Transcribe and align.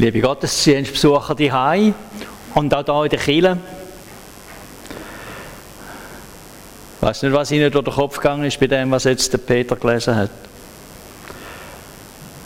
Liebe 0.00 0.22
Gottesdienstbesucher 0.22 1.34
die 1.34 1.52
und 2.54 2.74
auch 2.74 2.84
hier 2.84 3.04
in 3.04 3.10
der 3.10 3.18
Kirche. 3.18 3.58
Ich 6.96 7.02
weiß 7.02 7.22
nicht, 7.22 7.34
was 7.34 7.50
Ihnen 7.50 7.70
durch 7.70 7.84
den 7.84 7.92
Kopf 7.92 8.16
gegangen 8.16 8.44
ist 8.44 8.58
bei 8.58 8.66
dem, 8.66 8.90
was 8.90 9.04
jetzt 9.04 9.30
der 9.30 9.36
Peter 9.36 9.76
gelesen 9.76 10.16
hat. 10.16 10.30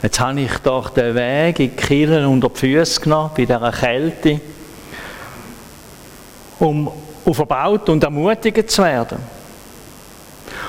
Jetzt 0.03 0.19
habe 0.19 0.41
ich 0.41 0.51
doch 0.65 0.91
den 0.91 1.15
Weg 1.15 1.61
in 1.61 1.71
die 1.71 1.77
Kirche 1.77 2.29
unter 2.29 2.49
die 2.49 2.59
Füße 2.59 3.01
genommen, 3.01 3.31
bei 3.37 3.45
dieser 3.45 3.71
Kälte, 3.71 4.41
um 6.59 6.91
aufgebaut 7.25 7.89
und 7.89 8.03
ermutigt 8.03 8.69
zu 8.69 8.83
werden. 8.83 9.19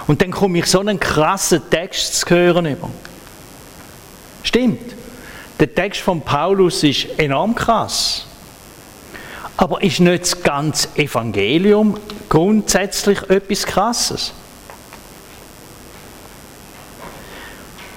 Und 0.06 0.22
dann 0.22 0.30
komme 0.30 0.60
ich 0.60 0.68
so 0.68 0.82
einen 0.82 1.00
krassen 1.00 1.68
Text 1.68 2.14
zu 2.14 2.30
hören 2.30 2.68
über. 2.68 2.92
Stimmt. 4.44 5.05
Der 5.60 5.74
Text 5.74 6.02
von 6.02 6.22
Paulus 6.22 6.84
ist 6.84 7.07
enorm 7.18 7.56
krass. 7.56 8.25
Aber 9.57 9.82
ist 9.82 10.02
nicht 10.02 10.24
das 10.24 10.43
ganze 10.43 10.89
Evangelium 10.96 11.98
grundsätzlich 12.28 13.21
etwas 13.29 13.65
Krasses? 13.65 14.34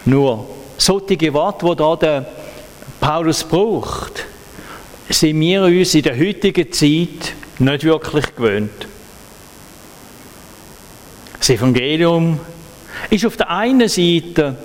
Nur 0.04 0.46
solche 0.76 1.34
Worte, 1.34 1.66
die 1.66 1.76
da 1.76 1.96
der 1.96 2.26
Paulus 3.00 3.42
braucht, 3.42 4.24
sind 5.08 5.40
wir 5.40 5.62
uns 5.64 5.94
in 5.94 6.02
der 6.02 6.18
heutigen 6.18 6.72
Zeit 6.72 7.34
nicht 7.58 7.84
wirklich 7.84 8.34
gewöhnt. 8.36 8.86
Das 11.38 11.50
Evangelium 11.50 12.38
ist 13.10 13.26
auf 13.26 13.36
der 13.36 13.50
einen 13.50 13.88
Seite 13.88 14.56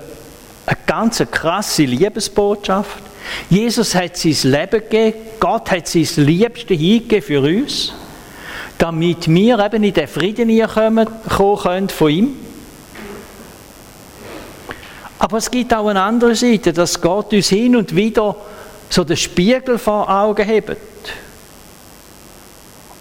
eine 0.66 0.78
ganz 0.86 1.22
krasse 1.30 1.84
Liebesbotschaft. 1.84 3.02
Jesus 3.48 3.94
hat 3.94 4.16
sein 4.16 4.36
Leben 4.50 4.80
gegeben, 4.80 5.18
Gott 5.40 5.70
hat 5.70 5.88
sein 5.88 6.08
Liebste 6.16 6.74
hingegeben 6.74 7.22
für 7.22 7.40
uns, 7.40 7.92
damit 8.78 9.28
wir 9.28 9.58
eben 9.58 9.82
in 9.82 9.94
den 9.94 10.08
Frieden 10.08 10.68
kommen 10.68 11.08
können 11.28 11.88
von 11.88 12.10
ihm. 12.10 12.36
Aber 15.18 15.38
es 15.38 15.50
gibt 15.50 15.72
auch 15.72 15.86
eine 15.86 16.02
andere 16.02 16.34
Seite, 16.34 16.72
dass 16.72 17.00
Gott 17.00 17.32
uns 17.32 17.48
hin 17.48 17.76
und 17.76 17.94
wieder 17.94 18.36
so 18.90 19.04
den 19.04 19.16
Spiegel 19.16 19.78
vor 19.78 20.08
Augen 20.08 20.44
hebt 20.44 20.76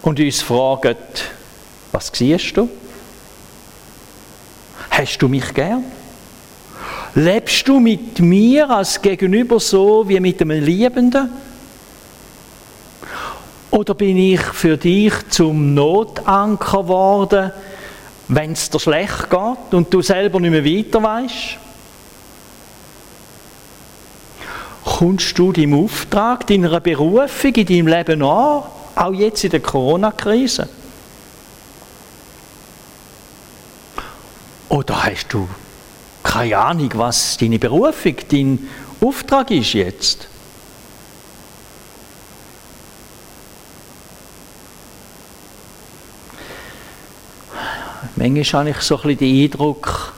und 0.01 0.19
uns 0.19 0.41
fragt, 0.41 1.31
was 1.91 2.11
siehst 2.13 2.55
du? 2.55 2.69
Hast 4.89 5.21
du 5.21 5.27
mich 5.27 5.53
gern? 5.53 5.83
Lebst 7.15 7.67
du 7.67 7.79
mit 7.79 8.19
mir 8.19 8.69
als 8.69 8.99
Gegenüber 9.01 9.59
so 9.59 10.07
wie 10.07 10.19
mit 10.19 10.41
einem 10.41 10.63
Liebenden? 10.63 11.29
Oder 13.69 13.93
bin 13.93 14.17
ich 14.17 14.41
für 14.41 14.77
dich 14.77 15.13
zum 15.29 15.75
Notanker 15.75 16.81
geworden, 16.83 17.51
wenn 18.27 18.53
es 18.53 18.69
dir 18.69 18.79
schlecht 18.79 19.29
geht 19.29 19.73
und 19.73 19.93
du 19.93 20.01
selber 20.01 20.39
nicht 20.39 20.51
mehr 20.51 20.65
weiter 20.65 21.03
weißt? 21.03 21.57
Kommst 24.83 25.37
du 25.37 25.51
deinem 25.51 25.83
Auftrag, 25.85 26.47
deiner 26.47 26.79
Berufung 26.79 27.53
in 27.53 27.65
deinem 27.65 27.87
Leben 27.87 28.23
an, 28.23 28.63
auch 28.95 29.13
jetzt 29.13 29.43
in 29.43 29.51
der 29.51 29.59
Corona-Krise? 29.59 30.67
Oder 34.69 35.03
hast 35.03 35.27
du 35.29 35.47
keine 36.23 36.57
Ahnung, 36.57 36.89
was 36.95 37.37
deine 37.37 37.59
Berufung, 37.59 38.15
dein 38.29 38.69
Auftrag 39.01 39.51
ist 39.51 39.73
jetzt. 39.73 40.27
Manchmal 48.15 48.61
habe 48.61 48.69
ich 48.69 48.77
so 48.77 48.95
ein 48.95 49.01
bisschen 49.01 49.17
den 49.17 49.43
Eindruck, 49.43 50.13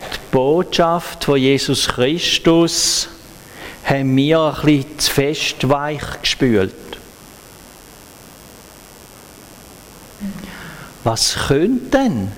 die 0.00 0.18
Botschaft 0.30 1.24
von 1.24 1.38
Jesus 1.38 1.88
Christus 1.88 3.08
haben 3.84 4.16
wir 4.16 4.54
ein 4.54 4.64
bisschen 4.64 4.98
zu 4.98 5.10
fest 5.12 5.68
weich 5.68 6.20
gespült. 6.20 6.74
Was 11.04 11.34
könnte 11.48 11.98
denn 11.98 12.32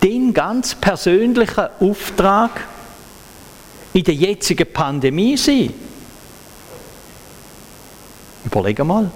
dein 0.00 0.32
ganz 0.32 0.74
persönlicher 0.74 1.70
Auftrag 1.80 2.66
in 3.92 4.04
der 4.04 4.14
jetzigen 4.14 4.72
Pandemie 4.72 5.36
sein? 5.36 5.72
Überleg 8.44 8.82
mal. 8.84 9.10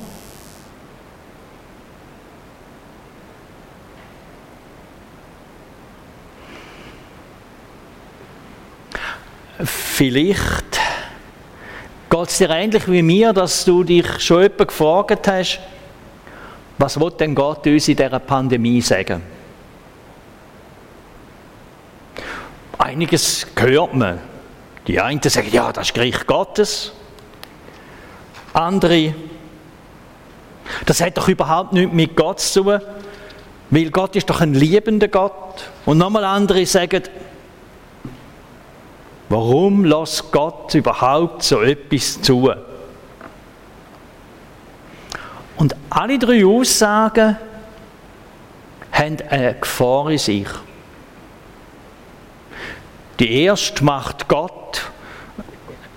Vielleicht 9.64 10.80
geht 12.10 12.28
es 12.28 12.38
dir 12.38 12.50
ähnlich 12.50 12.90
wie 12.90 13.02
mir, 13.02 13.32
dass 13.32 13.64
du 13.64 13.84
dich 13.84 14.06
schon 14.20 14.42
jemand 14.42 14.68
gefragt 14.68 15.28
hast, 15.28 15.60
was 16.76 16.98
will 16.98 17.12
denn 17.12 17.34
Gott 17.34 17.66
uns 17.66 17.88
in 17.88 17.96
dieser 17.96 18.18
Pandemie 18.18 18.80
sagen? 18.80 19.33
Einiges 22.94 23.44
hört 23.56 23.92
man. 23.92 24.20
Die 24.86 25.00
einen 25.00 25.20
sagen, 25.20 25.48
ja, 25.50 25.72
das 25.72 25.88
ist 25.88 25.94
Gericht 25.94 26.28
Gottes. 26.28 26.92
Andere, 28.52 29.12
das 30.86 31.00
hat 31.00 31.18
doch 31.18 31.26
überhaupt 31.26 31.72
nichts 31.72 31.92
mit 31.92 32.14
Gott 32.14 32.38
zu 32.38 32.62
tun, 32.62 32.80
weil 33.70 33.90
Gott 33.90 34.14
ist 34.14 34.30
doch 34.30 34.40
ein 34.40 34.54
liebender 34.54 35.08
Gott. 35.08 35.72
Und 35.84 35.98
nochmal 35.98 36.22
andere 36.22 36.64
sagen, 36.66 37.02
warum 39.28 39.84
lässt 39.84 40.30
Gott 40.30 40.72
überhaupt 40.74 41.42
so 41.42 41.62
etwas 41.62 42.22
zu? 42.22 42.48
Und 45.56 45.74
alle 45.90 46.16
drei 46.16 46.46
Aussagen 46.46 47.38
haben 48.92 49.16
eine 49.30 49.54
Gefahr 49.54 50.10
in 50.12 50.18
sich. 50.18 50.46
Die 53.24 53.44
erste 53.44 53.82
macht 53.82 54.28
Gott 54.28 54.82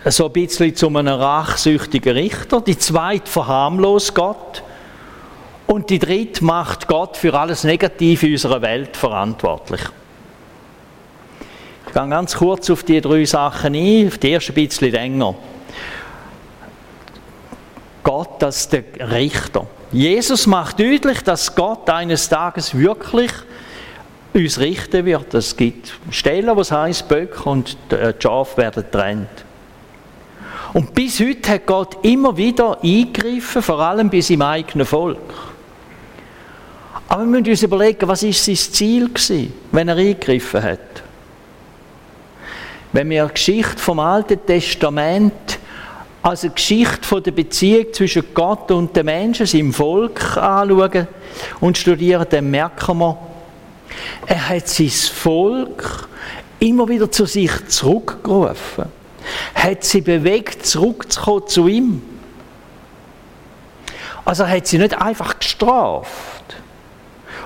so 0.05 0.27
ein 0.27 0.31
bisschen 0.31 0.73
zu 0.73 0.87
einem 0.87 1.09
rachsüchtigen 1.09 2.13
Richter, 2.13 2.61
die 2.61 2.77
zweite 2.77 3.29
verharmlost 3.29 4.15
Gott 4.15 4.63
und 5.65 5.89
die 5.89 5.99
dritte 5.99 6.45
macht 6.45 6.87
Gott 6.87 7.17
für 7.17 7.37
alles 7.37 7.65
Negative 7.65 8.27
in 8.27 8.31
unserer 8.31 8.61
Welt 8.61 8.95
verantwortlich. 8.95 9.81
Ich 11.87 11.93
gehe 11.93 12.07
ganz 12.07 12.37
kurz 12.37 12.69
auf 12.69 12.83
die 12.83 13.01
drei 13.01 13.25
Sachen 13.25 13.75
ein, 13.75 14.07
auf 14.07 14.19
die 14.19 14.31
erste 14.31 14.53
ein 14.53 14.55
bisschen 14.55 14.93
länger. 14.93 15.35
Gott 18.03 18.41
als 18.41 18.69
der 18.69 18.85
Richter. 19.11 19.67
Jesus 19.91 20.47
macht 20.47 20.79
deutlich, 20.79 21.19
dass 21.23 21.53
Gott 21.53 21.89
eines 21.89 22.29
Tages 22.29 22.73
wirklich 22.73 23.33
uns 24.37 24.59
richten 24.59 25.05
wird. 25.05 25.33
Es 25.33 25.55
gibt 25.55 25.93
Stellen, 26.11 26.55
wo 26.55 26.61
es 26.61 26.71
heißt, 26.71 27.07
Böcke 27.07 27.49
und 27.49 27.77
die 27.91 28.13
Schafe 28.19 28.57
werden 28.57 28.83
getrennt. 28.83 29.29
Und 30.73 30.93
bis 30.93 31.19
heute 31.19 31.51
hat 31.51 31.65
Gott 31.65 31.97
immer 32.03 32.35
wieder 32.35 32.77
eingegriffen, 32.83 33.61
vor 33.61 33.79
allem 33.79 34.09
bei 34.09 34.21
seinem 34.21 34.43
eigenen 34.43 34.85
Volk. 34.85 35.17
Aber 37.07 37.21
wir 37.21 37.27
müssen 37.27 37.49
uns 37.49 37.63
überlegen, 37.63 38.07
was 38.07 38.23
ist 38.23 38.43
sein 38.43 38.55
Ziel 38.55 39.07
gewesen, 39.07 39.53
wenn 39.71 39.87
er 39.87 39.95
eingegriffen 39.95 40.61
hat. 40.61 40.79
Wenn 42.91 43.09
wir 43.09 43.25
die 43.25 43.33
Geschichte 43.33 43.77
vom 43.77 43.99
Alten 43.99 44.45
Testament 44.45 45.59
als 46.21 46.43
eine 46.43 46.53
Geschichte 46.53 47.21
der 47.21 47.31
Beziehung 47.31 47.93
zwischen 47.93 48.23
Gott 48.33 48.69
und 48.71 48.95
den 48.95 49.05
Menschen, 49.05 49.45
seinem 49.45 49.73
Volk 49.73 50.37
anschauen 50.37 51.07
und 51.61 51.77
studieren, 51.77 52.25
dann 52.29 52.51
merken 52.51 52.97
wir, 52.97 53.17
er 54.25 54.49
hat 54.49 54.67
sein 54.67 54.89
Volk 54.89 56.07
immer 56.59 56.87
wieder 56.87 57.11
zu 57.11 57.25
sich 57.25 57.51
zurückgerufen, 57.67 58.85
hat 59.55 59.83
sie 59.83 60.01
bewegt, 60.01 60.65
zurückzukommen 60.65 61.47
zu 61.47 61.67
ihm. 61.67 62.01
Also 64.25 64.43
er 64.43 64.49
hat 64.49 64.67
sie 64.67 64.77
nicht 64.77 64.99
einfach 64.99 65.39
gestraft, 65.39 66.57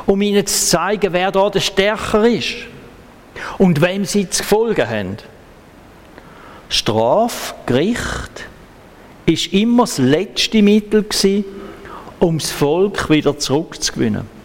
um 0.05 0.21
ihnen 0.21 0.45
zu 0.45 0.67
zeigen, 0.67 1.13
wer 1.13 1.31
da 1.31 1.49
der 1.49 1.59
Stärker 1.59 2.27
ist 2.27 2.55
und 3.57 3.81
wem 3.81 4.05
sie 4.05 4.29
zu 4.29 4.43
folgen 4.43 4.89
haben. 4.89 5.17
Straf, 6.69 7.53
Gericht, 7.65 8.47
ist 9.25 9.53
immer 9.53 9.83
das 9.83 9.97
letzte 9.97 10.61
Mittel 10.61 11.03
gewesen, 11.03 11.45
um 12.19 12.39
das 12.39 12.49
Volk 12.49 13.09
wieder 13.09 13.37
zurückzugewinnen. 13.37 14.40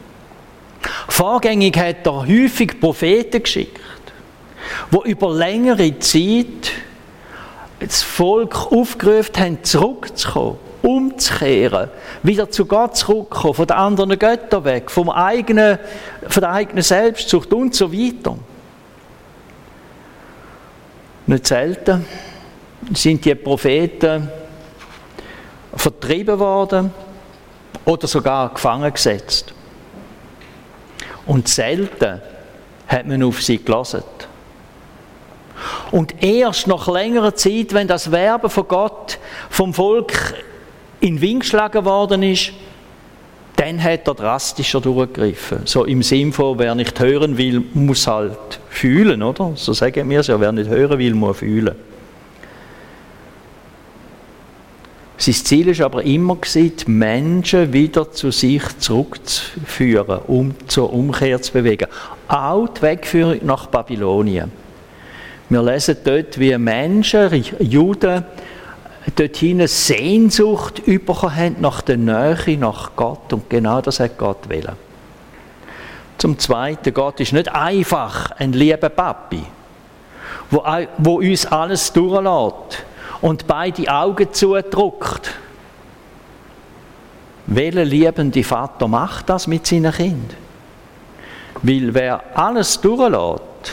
Vorgängig 1.09 1.77
hat 1.79 2.07
er 2.07 2.27
häufig 2.27 2.81
Propheten 2.81 3.43
geschickt, 3.43 3.81
wo 4.91 5.03
über 5.03 5.33
längere 5.33 5.99
Zeit 5.99 6.73
das 7.81 8.03
Volk 8.03 8.73
aufgerufen 8.73 9.37
haben, 9.39 9.65
zurückzukommen, 9.65 10.59
umzukehren, 10.83 11.91
wieder 12.23 12.51
zu 12.51 12.67
Gott 12.67 12.97
zurückzukommen, 12.97 13.55
von 13.55 13.67
den 13.67 13.77
anderen 13.77 14.19
Göttern 14.19 14.65
weg, 14.65 14.91
vom 14.91 15.11
eigenen, 15.11 15.79
von 16.29 16.41
der 16.41 16.53
eigenen 16.53 16.83
Selbstsucht 16.83 17.53
und 17.53 17.75
so 17.75 17.93
weiter. 17.93 18.37
Nicht 21.27 21.47
selten 21.47 22.07
sind 22.95 23.25
die 23.25 23.35
Propheten 23.35 24.31
vertrieben 25.75 26.39
worden 26.39 26.93
oder 27.85 28.07
sogar 28.07 28.55
gefangen 28.55 28.93
gesetzt. 28.93 29.56
Und 31.27 31.49
selten 31.49 32.21
hat 32.87 33.07
man 33.07 33.23
auf 33.23 33.43
sie 33.43 33.59
gelassen. 33.63 34.03
Und 35.91 36.23
erst 36.23 36.67
nach 36.67 36.89
längerer 36.89 37.35
Zeit, 37.35 37.73
wenn 37.73 37.89
das 37.89 38.11
Werben 38.13 38.51
von 38.51 38.69
Gott 38.69 39.19
vom 39.51 39.75
Volk 39.75 40.35
in 41.01 41.21
Wind 41.21 41.41
geschlagen 41.41 41.85
worden 41.85 42.23
ist, 42.23 42.53
dann 43.57 43.83
hat 43.83 44.07
er 44.07 44.15
drastischer 44.15 44.81
durchgegriffen. 44.81 45.61
So 45.65 45.85
im 45.85 46.03
Sinn 46.03 46.33
von, 46.33 46.59
wer 46.59 46.75
nicht 46.75 46.99
hören 47.01 47.39
will, 47.39 47.65
muss 47.73 48.07
halt 48.07 48.61
fühlen, 48.69 49.23
oder? 49.23 49.53
So 49.55 49.73
sagen 49.73 50.09
wir 50.11 50.21
es 50.21 50.27
ja, 50.27 50.39
wer 50.39 50.53
nicht 50.53 50.69
hören 50.69 50.99
will, 50.99 51.15
muss 51.15 51.39
fühlen. 51.39 51.75
Sein 55.19 55.35
Ziel 55.35 55.69
ist 55.69 55.81
aber 55.81 56.03
immer 56.03 56.37
die 56.55 56.73
Menschen 56.87 57.73
wieder 57.73 58.13
zu 58.13 58.31
sich 58.31 58.63
zurückzuführen, 58.79 60.21
um 60.27 60.55
zur 60.69 60.93
Umkehr 60.93 61.41
zu 61.41 61.53
bewegen. 61.53 61.87
Auch 62.29 62.69
die 62.69 62.83
Wegführung 62.83 63.39
nach 63.45 63.67
Babylonien. 63.67 64.53
Wir 65.49 65.63
lesen 65.63 65.97
dort, 66.05 66.39
wie 66.39 66.57
Menschen, 66.59 67.45
Juden, 67.61 68.25
dorthin 69.15 69.59
eine 69.59 69.69
Sehnsucht 69.69 70.85
bekommen 70.85 71.35
haben 71.35 71.57
nach 71.61 71.81
der 71.81 71.97
Nähe, 71.97 72.59
nach 72.59 72.91
Gott. 72.95 73.33
Und 73.33 73.49
genau 73.49 73.81
das 73.81 74.01
hat 74.01 74.19
Gott 74.19 74.51
wollen. 74.51 74.77
Zum 76.19 76.39
Zweiten, 76.39 76.93
Gott 76.93 77.21
ist 77.21 77.33
nicht 77.33 77.51
einfach 77.53 78.33
ein 78.33 78.53
lieber 78.53 78.89
Papi, 78.91 79.43
wo, 80.51 80.63
wo 80.99 81.19
uns 81.19 81.47
alles 81.47 81.93
durchlässt 81.93 82.85
und 83.21 83.47
beide 83.47 83.89
Augen 83.93 84.33
zudruckt. 84.33 85.33
Welcher 87.47 87.85
liebende 87.85 88.43
Vater 88.43 88.89
macht 88.89 89.29
das 89.29 89.47
mit 89.47 89.67
seinen 89.67 89.93
Kindern? 89.93 90.37
Weil 91.63 91.95
wer 91.95 92.37
alles 92.37 92.81
durchlässt, 92.81 93.73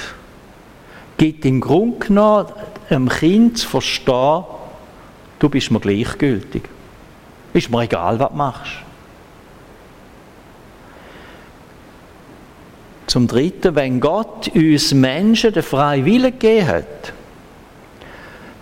gibt 1.18 1.45
im 1.45 1.60
Grunde 1.60 2.07
genommen 2.07 2.48
einem 2.90 3.10
Kind 3.10 3.57
zu 3.57 3.68
verstehen, 3.68 4.44
du 5.40 5.50
bist 5.50 5.72
mir 5.72 5.80
gleichgültig. 5.80 6.63
Ist 7.54 7.69
mir 7.69 7.81
egal, 7.81 8.19
was 8.19 8.30
du 8.30 8.36
machst. 8.36 8.72
Zum 13.07 13.28
Dritten, 13.28 13.75
wenn 13.75 14.00
Gott 14.00 14.50
uns 14.56 14.94
Menschen 14.94 15.54
den 15.54 15.62
freien 15.62 16.06
Willen 16.06 16.31
gegeben 16.31 16.68
hat, 16.68 17.13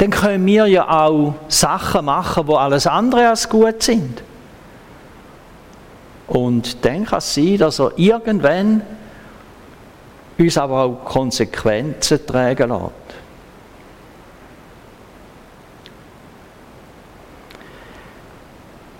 dann 0.01 0.09
können 0.09 0.43
wir 0.47 0.65
ja 0.65 0.89
auch 0.89 1.35
Sachen 1.47 2.05
machen, 2.05 2.47
wo 2.47 2.55
alles 2.55 2.87
andere 2.87 3.29
als 3.29 3.47
gut 3.47 3.83
sind. 3.83 4.23
Und 6.25 6.83
dann 6.83 7.05
kann 7.05 7.19
es 7.19 7.35
sein, 7.35 7.59
dass 7.59 7.79
er 7.79 7.91
irgendwann 7.97 8.81
uns 10.39 10.57
aber 10.57 10.85
auch 10.85 11.05
Konsequenzen 11.05 12.25
tragen 12.25 12.69
lässt. 12.69 12.91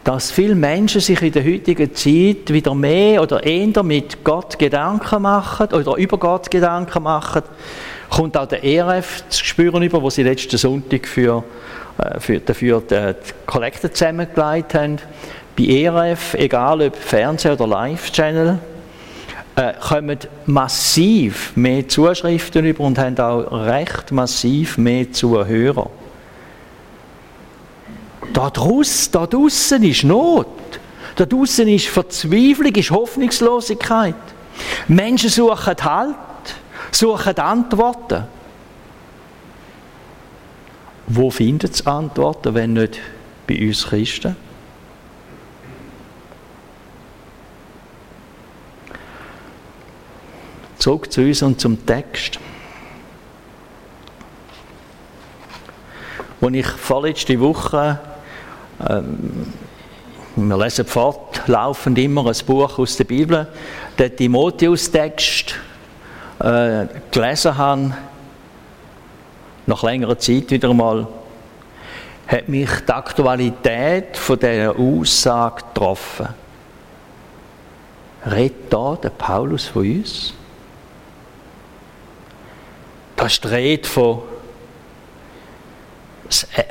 Dass 0.03 0.30
viele 0.30 0.53
Menschen 0.53 1.01
sich 1.01 1.19
in 1.19 1.31
der 1.31 1.44
heutigen 1.44 1.95
Zeit 1.95 2.53
wieder 2.53 2.75
mehr 2.75 3.24
oder 3.24 3.44
eher 3.44 3.81
mit 3.81 4.24
Gott 4.24 4.59
Gedanken 4.59 5.24
machen 5.24 5.65
oder 5.74 5.95
über 5.95 6.19
Gott 6.19 6.51
Gedanken 6.51 7.01
machen, 7.01 7.42
kommt 8.12 8.38
auch 8.38 8.46
der 8.46 8.63
ERF 8.63 9.24
zu 9.30 9.44
spüren 9.44 9.81
über, 9.81 10.02
wo 10.02 10.10
sie 10.10 10.22
letzten 10.22 10.58
Sonntag 10.58 11.08
für, 11.08 11.44
äh, 11.98 12.19
für, 12.19 12.40
dafür 12.40 12.81
die 12.81 13.13
Kollekte 13.48 13.92
zusammengelegt 13.92 14.75
haben. 14.75 14.98
Bei 15.58 15.63
ERF, 15.63 16.36
egal 16.36 16.81
ob 16.81 16.96
Fernseh- 16.96 17.52
oder 17.52 17.66
Live-Channel, 17.66 18.60
äh, 19.56 19.74
kommen 19.80 20.19
massiv 20.46 21.54
mehr 21.56 21.88
Zuschriften 21.88 22.66
über 22.66 22.84
und 22.84 23.00
haben 23.00 23.18
auch 23.18 23.50
recht 23.66 24.12
massiv 24.12 24.78
mehr 24.78 25.12
Zuhörer. 25.12 25.90
Da 28.34 28.50
draussen, 28.50 29.12
da 29.13 29.25
draussen 29.25 29.84
ist 29.84 30.04
Not. 30.04 30.48
Da 31.16 31.25
draussen 31.25 31.68
ist 31.68 31.88
Verzweiflung, 31.88 32.74
ist 32.75 32.92
Hoffnungslosigkeit. 32.92 34.16
Menschen 34.88 35.30
suchen 35.30 35.75
Halt 35.84 36.16
suchen 36.92 37.38
Antworten. 37.38 38.26
Wo 41.08 41.30
findet 41.30 41.74
es 41.74 41.86
Antworten, 41.86 42.54
wenn 42.54 42.74
nicht 42.74 43.00
bei 43.48 43.68
uns 43.68 43.88
Christen? 43.88 44.36
Zurück 50.78 51.12
zu 51.12 51.22
uns 51.22 51.42
und 51.44 51.62
zum 51.62 51.86
Text. 51.86 52.40
Als 56.40 56.54
ich 56.56 56.66
vorletzte 56.66 57.40
Woche, 57.40 58.00
ähm, 58.90 59.54
wir 60.36 60.58
lesen 60.58 60.86
fortlaufend 60.86 62.00
immer 62.00 62.26
ein 62.26 62.46
Buch 62.48 62.80
aus 62.80 62.98
der 62.98 63.04
Bibel, 63.04 63.48
den 64.00 64.16
Timotheus-Text 64.16 65.56
äh, 66.44 66.88
gelesen 67.12 67.58
habe, 67.58 67.94
nach 69.66 69.84
längerer 69.84 70.18
Zeit 70.18 70.50
wieder 70.52 70.70
einmal, 70.70 71.08
hat 72.28 72.50
mich 72.50 72.70
die 72.88 72.92
Aktualität 72.92 74.18
von 74.18 74.40
dieser 74.40 74.76
Aussage 74.78 75.64
getroffen. 75.64 76.28
Redet 78.26 78.72
da 78.72 78.98
der 79.02 79.10
Paulus 79.10 79.68
von 79.68 79.82
uns? 79.82 80.34
Da 83.16 83.26
ist 83.26 83.44
die 83.44 83.48
Rede 83.48 83.88
von, 83.88 84.22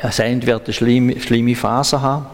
das 0.02 0.18
Ende 0.18 0.46
wird 0.46 0.64
eine 0.64 0.72
schlimme, 0.72 1.20
schlimme 1.20 1.54
Phase 1.54 2.00
haben. 2.00 2.26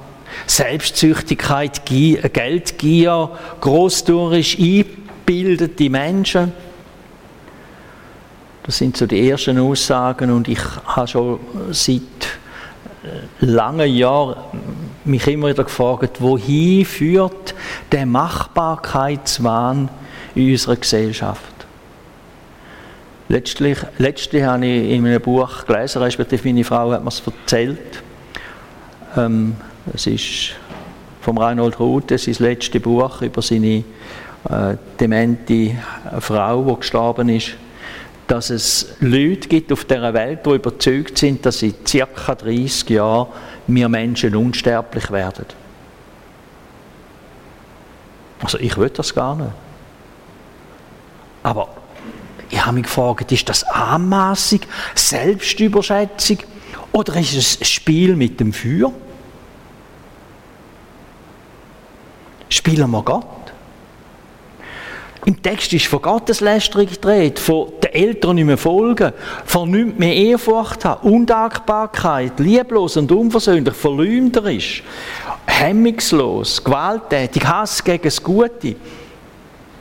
Selbstsüchtigkeit, 0.46 1.84
Geldgier, 1.86 3.30
großturisch 3.60 4.58
eingebildete 4.58 5.90
Menschen 5.90 6.52
das 8.66 8.78
sind 8.78 8.96
so 8.96 9.06
die 9.06 9.30
ersten 9.30 9.58
Aussagen 9.58 10.30
und 10.32 10.48
ich 10.48 10.58
habe 10.86 11.06
schon 11.06 11.38
seit 11.70 12.00
äh, 12.00 13.46
langen 13.46 13.88
Jahren 13.94 14.36
mich 15.04 15.24
immer 15.28 15.48
wieder 15.48 15.62
gefragt, 15.62 16.20
wohin 16.20 16.84
führt 16.84 17.54
der 17.92 18.06
Machbarkeitswahn 18.06 19.88
in 20.34 20.50
unserer 20.50 20.74
Gesellschaft? 20.74 21.42
Letztlich, 23.28 23.78
letztlich 23.98 24.42
habe 24.42 24.66
ich 24.66 24.90
in 24.90 25.06
einem 25.06 25.22
Buch 25.22 25.64
gelesen, 25.64 26.02
respektive 26.02 26.48
meine 26.48 26.64
Frau 26.64 26.90
hat 26.90 27.04
mir 27.04 27.08
es 27.08 27.22
erzählt. 27.24 28.02
Ähm, 29.16 29.54
es 29.94 30.08
ist 30.08 30.56
vom 31.20 31.38
Reinhold 31.38 31.78
Rute, 31.78 32.18
sein 32.18 32.34
letztes 32.40 32.82
Buch 32.82 33.22
über 33.22 33.42
seine 33.42 33.84
äh, 34.48 34.76
demente 34.98 35.76
Frau, 36.18 36.64
die 36.64 36.80
gestorben 36.80 37.28
ist 37.28 37.52
dass 38.26 38.50
es 38.50 38.96
Leute 39.00 39.48
gibt 39.48 39.72
auf 39.72 39.84
dieser 39.84 40.12
Welt, 40.14 40.44
die 40.44 40.50
überzeugt 40.50 41.18
sind, 41.18 41.46
dass 41.46 41.62
in 41.62 41.74
ca. 41.84 42.34
30 42.34 42.90
Jahren 42.90 43.28
wir 43.66 43.88
Menschen 43.88 44.34
unsterblich 44.34 45.10
werden. 45.10 45.46
Also 48.42 48.58
ich 48.58 48.76
will 48.76 48.90
das 48.90 49.14
gar 49.14 49.34
nicht. 49.36 49.52
Aber 51.42 51.68
ich 52.50 52.64
habe 52.64 52.74
mich 52.74 52.84
gefragt, 52.84 53.30
ist 53.32 53.48
das 53.48 53.64
Anmaßung, 53.64 54.60
Selbstüberschätzung 54.94 56.38
oder 56.92 57.16
ist 57.16 57.34
es 57.34 57.60
ein 57.60 57.64
Spiel 57.64 58.16
mit 58.16 58.40
dem 58.40 58.52
Feuer? 58.52 58.92
Spielen 62.48 62.90
wir 62.90 63.02
Gott? 63.02 63.24
Im 65.26 65.42
Text 65.42 65.72
ist 65.72 65.88
von 65.88 66.00
Gotteslästerung 66.00 66.86
gedreht, 66.86 67.40
von 67.40 67.72
den 67.82 67.92
Eltern 67.92 68.36
nicht 68.36 68.44
mehr 68.44 68.56
folgen, 68.56 69.12
von 69.44 69.68
nichts 69.72 69.98
mehr 69.98 70.14
Ehrfurcht 70.14 70.84
haben, 70.84 71.10
Undankbarkeit, 71.10 72.38
lieblos 72.38 72.96
und 72.96 73.10
unversöhnlich, 73.10 73.74
verleumderisch, 73.74 74.84
hemmungslos, 75.44 76.62
gewalttätig, 76.62 77.44
Hass 77.44 77.82
gegen 77.82 78.04
das 78.04 78.22
Gute, 78.22 78.76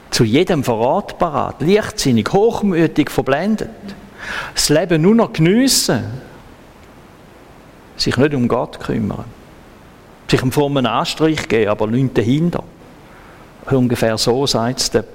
zu 0.09 0.23
jedem 0.23 0.63
Verrat 0.63 1.19
parat, 1.19 1.61
leichtsinnig, 1.61 2.27
hochmütig, 2.33 3.11
verblendet, 3.11 3.69
das 4.55 4.69
Leben 4.69 5.03
nur 5.03 5.13
noch 5.13 5.31
geniessen. 5.31 6.05
sich 7.97 8.17
nicht 8.17 8.33
um 8.33 8.47
Gott 8.47 8.79
kümmern. 8.79 9.25
Sich 10.27 10.41
einen 10.41 10.85
Anstrich 10.87 11.47
geben, 11.47 11.69
aber 11.69 11.85
nichts 11.85 12.15
dahinter. 12.15 12.63
Ungefähr 13.69 14.17
so 14.17 14.47
sagt 14.47 14.79
es 14.79 14.89
der 14.89 15.05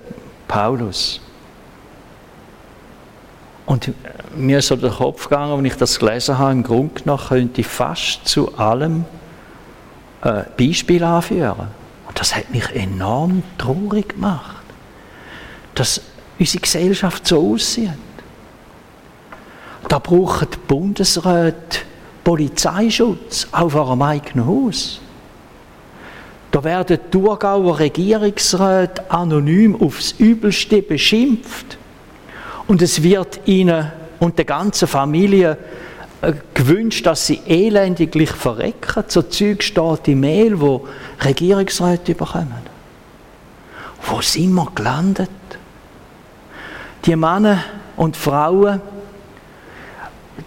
Paulus. 0.51 1.21
Und 3.67 3.93
mir 4.35 4.59
ist 4.59 4.67
so 4.67 4.75
der 4.75 4.91
Kopf 4.91 5.29
gegangen, 5.29 5.57
wenn 5.57 5.65
ich 5.65 5.77
das 5.77 5.97
gelesen 6.01 6.39
habe, 6.39 6.51
im 6.51 6.65
Grunde 6.65 7.01
genommen 7.01 7.23
könnte 7.29 7.61
ich 7.61 7.69
fast 7.69 8.27
zu 8.27 8.59
allem 8.59 9.05
äh, 10.23 10.43
Beispiel 10.59 11.05
anführen. 11.05 11.69
Und 12.09 12.19
das 12.19 12.35
hat 12.35 12.51
mich 12.51 12.69
enorm 12.75 13.45
traurig 13.59 14.09
gemacht, 14.09 14.65
dass 15.77 16.01
unsere 16.37 16.63
Gesellschaft 16.63 17.29
so 17.29 17.53
aussieht. 17.53 17.91
Da 19.87 20.01
brauchen 20.01 20.49
Bundesräte 20.67 21.79
Polizeischutz 22.25 23.47
auf 23.53 23.77
eurem 23.77 24.03
eigenen 24.03 24.47
Haus. 24.47 25.01
Da 26.51 26.65
werden 26.65 26.99
die 26.99 27.11
Thurgauer 27.11 27.79
Regierungsräte 27.79 29.09
anonym 29.11 29.81
aufs 29.81 30.13
Übelste 30.13 30.83
beschimpft. 30.83 31.79
Und 32.67 32.83
es 32.83 33.03
wird 33.03 33.41
ihnen 33.47 33.91
und 34.19 34.37
der 34.37 34.45
ganzen 34.45 34.89
Familie 34.89 35.57
äh, 36.23 36.33
gewünscht, 36.55 37.07
dass 37.07 37.27
sie 37.27 37.41
elendiglich 37.47 38.31
verrecken. 38.31 39.05
So 39.09 39.23
Zeug 39.23 39.63
steht 39.63 40.09
im 40.09 40.21
Mail, 40.21 40.61
wo 40.61 40.87
Regierungsräte 41.25 42.15
bekommen. 42.15 42.69
Wo 44.03 44.21
sind 44.21 44.53
wir 44.53 44.69
gelandet? 44.75 45.31
Die 47.05 47.17
Männer 47.17 47.65
und 47.97 48.17
Frauen 48.17 48.81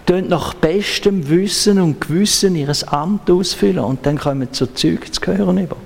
tun 0.05 0.27
nach 0.27 0.53
bestem 0.53 1.27
Wissen 1.29 1.79
und 1.79 2.01
Gewissen 2.01 2.55
ihr 2.55 2.71
Amt 2.87 3.29
ausfüllen 3.29 3.79
und 3.79 4.05
dann 4.05 4.17
kommen 4.17 4.51
zu 4.51 4.67
Zeug 4.73 5.13
zu 5.13 5.21
hören 5.25 5.57
über. 5.57 5.77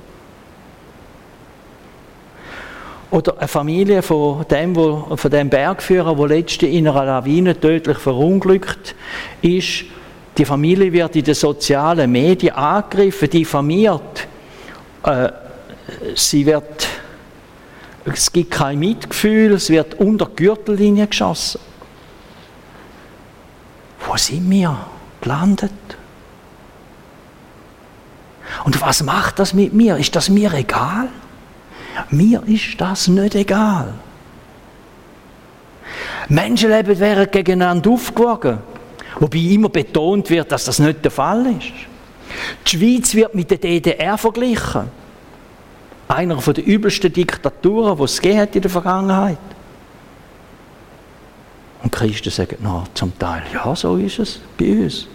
Oder 3.10 3.38
eine 3.38 3.48
Familie 3.48 4.02
von 4.02 4.46
dem, 4.50 4.76
von 4.76 5.32
dem 5.32 5.50
Bergführer, 5.50 6.16
der 6.16 6.28
letzte 6.28 6.68
in 6.68 6.88
einer 6.88 7.06
Lawine 7.06 7.58
tödlich 7.60 7.98
verunglückt 7.98 8.96
ist. 9.42 9.86
Die 10.38 10.46
Familie 10.46 10.92
wird 10.92 11.16
in 11.16 11.24
den 11.24 11.34
sozialen 11.34 12.12
Medien 12.12 12.54
angegriffen, 12.54 13.30
diffamiert. 13.30 14.28
Äh, 15.04 15.30
sie 16.16 16.46
wird, 16.46 16.88
es 18.06 18.32
gibt 18.32 18.52
kein 18.52 18.78
Mitgefühl, 18.78 19.54
es 19.54 19.70
wird 19.70 19.96
unter 19.96 20.26
die 20.26 20.44
Gürtellinie 20.44 21.08
geschossen. 21.08 21.62
Wo 24.06 24.18
sind 24.18 24.50
wir 24.50 24.78
gelandet? 25.22 25.72
Und 28.66 28.82
was 28.82 29.02
macht 29.02 29.40
das 29.40 29.54
mit 29.54 29.74
mir? 29.74 29.98
Ist 29.98 30.16
das 30.16 30.30
mir 30.30 30.54
egal? 30.54 31.08
Mir 32.10 32.44
ist 32.46 32.80
das 32.80 33.08
nicht 33.08 33.36
egal. 33.36 33.94
Menschenleben 36.30 37.00
werden 37.00 37.28
gegeneinander 37.32 37.90
aufgewogen, 37.90 38.60
wobei 39.20 39.38
immer 39.38 39.70
betont 39.70 40.30
wird, 40.30 40.52
dass 40.52 40.66
das 40.66 40.80
nicht 40.80 41.04
der 41.04 41.12
Fall 41.12 41.46
ist. 41.58 41.72
Die 42.66 42.78
Schweiz 42.78 43.16
wird 43.16 43.34
mit 43.34 43.50
der 43.50 43.58
DDR 43.58 44.18
verglichen. 44.18 44.90
Einer 46.08 46.36
der 46.36 46.66
übelsten 46.66 47.12
Diktaturen, 47.12 47.98
die 47.98 48.04
es 48.04 48.38
hat 48.38 48.56
in 48.56 48.62
der 48.62 48.72
Vergangenheit. 48.72 49.38
Und 51.84 51.92
Christen 51.92 52.30
sagen, 52.30 52.58
na, 52.62 52.84
zum 52.94 53.18
Teil, 53.18 53.44
ja, 53.54 53.76
so 53.76 53.96
ist 53.98 54.20
es 54.20 54.40
bei 54.58 54.72
uns. 54.72 55.08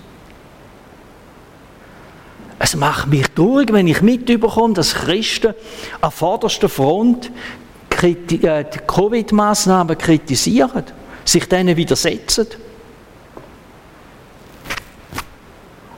Es 2.73 2.77
macht 2.77 3.09
mich 3.09 3.29
traurig, 3.35 3.71
wenn 3.71 3.87
ich 3.87 4.01
mitbekomme, 4.01 4.73
dass 4.73 4.95
Christen 4.95 5.53
an 6.01 6.11
vorderster 6.11 6.71
Front 6.71 7.31
äh, 8.01 8.15
die 8.25 8.39
Covid-Maßnahmen 8.39 9.99
kritisieren, 9.99 10.83
sich 11.23 11.47
denen 11.47 11.77
widersetzen. 11.77 12.47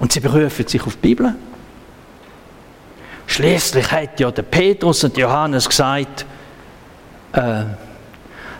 Und 0.01 0.11
sie 0.11 0.19
berufen 0.19 0.67
sich 0.67 0.85
auf 0.85 0.97
die 0.97 1.01
Bibel. 1.01 1.37
Schließlich 3.29 3.93
hat 3.93 4.19
ja 4.19 4.33
der 4.33 4.43
Petrus 4.43 5.05
und 5.05 5.17
Johannes 5.17 5.69
gesagt, 5.69 6.27
äh, 7.35 7.63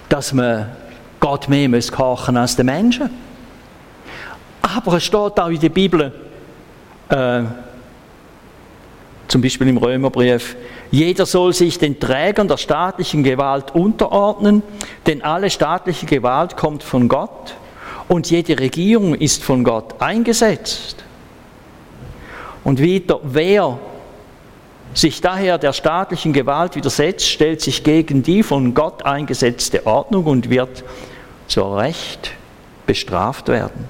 dass 0.09 0.33
man 0.33 0.71
Gott 1.19 1.49
mehr 1.49 1.69
muss 1.69 1.91
kochen 1.91 2.37
als 2.37 2.55
der 2.55 2.65
Menschen. 2.65 3.11
Aber 4.63 4.99
es 4.99 5.05
steht 5.05 5.41
auch 5.41 5.49
in 5.49 5.59
der 5.59 5.69
Bibel, 5.71 6.13
äh, 7.09 7.43
zum 9.35 9.43
Beispiel 9.43 9.67
im 9.67 9.79
Römerbrief, 9.79 10.55
jeder 10.93 11.27
soll 11.27 11.53
sich 11.53 11.77
den 11.77 11.99
Trägern 11.99 12.47
der 12.47 12.57
staatlichen 12.57 13.25
Gewalt 13.25 13.75
unterordnen, 13.75 14.63
denn 15.09 15.23
alle 15.23 15.51
staatliche 15.51 16.07
Gewalt 16.07 16.57
kommt 16.57 16.85
von 16.85 17.09
Gott 17.09 17.57
und 18.07 18.31
jede 18.31 18.57
Regierung 18.61 19.13
ist 19.17 19.43
von 19.43 19.65
Gott 19.65 20.01
eingesetzt. 20.01 21.03
Und 22.63 22.79
wieder, 22.79 23.19
wer 23.25 23.77
sich 24.95 25.21
daher 25.21 25.59
der 25.59 25.73
staatlichen 25.73 26.33
Gewalt 26.33 26.77
widersetzt, 26.77 27.29
stellt 27.29 27.61
sich 27.61 27.83
gegen 27.83 28.23
die 28.23 28.45
von 28.45 28.73
Gott 28.73 29.05
eingesetzte 29.05 29.85
Ordnung 29.85 30.27
und 30.27 30.49
wird 30.49 30.85
zu 31.49 31.61
Recht 31.75 32.31
bestraft 32.87 33.49
werden. 33.49 33.89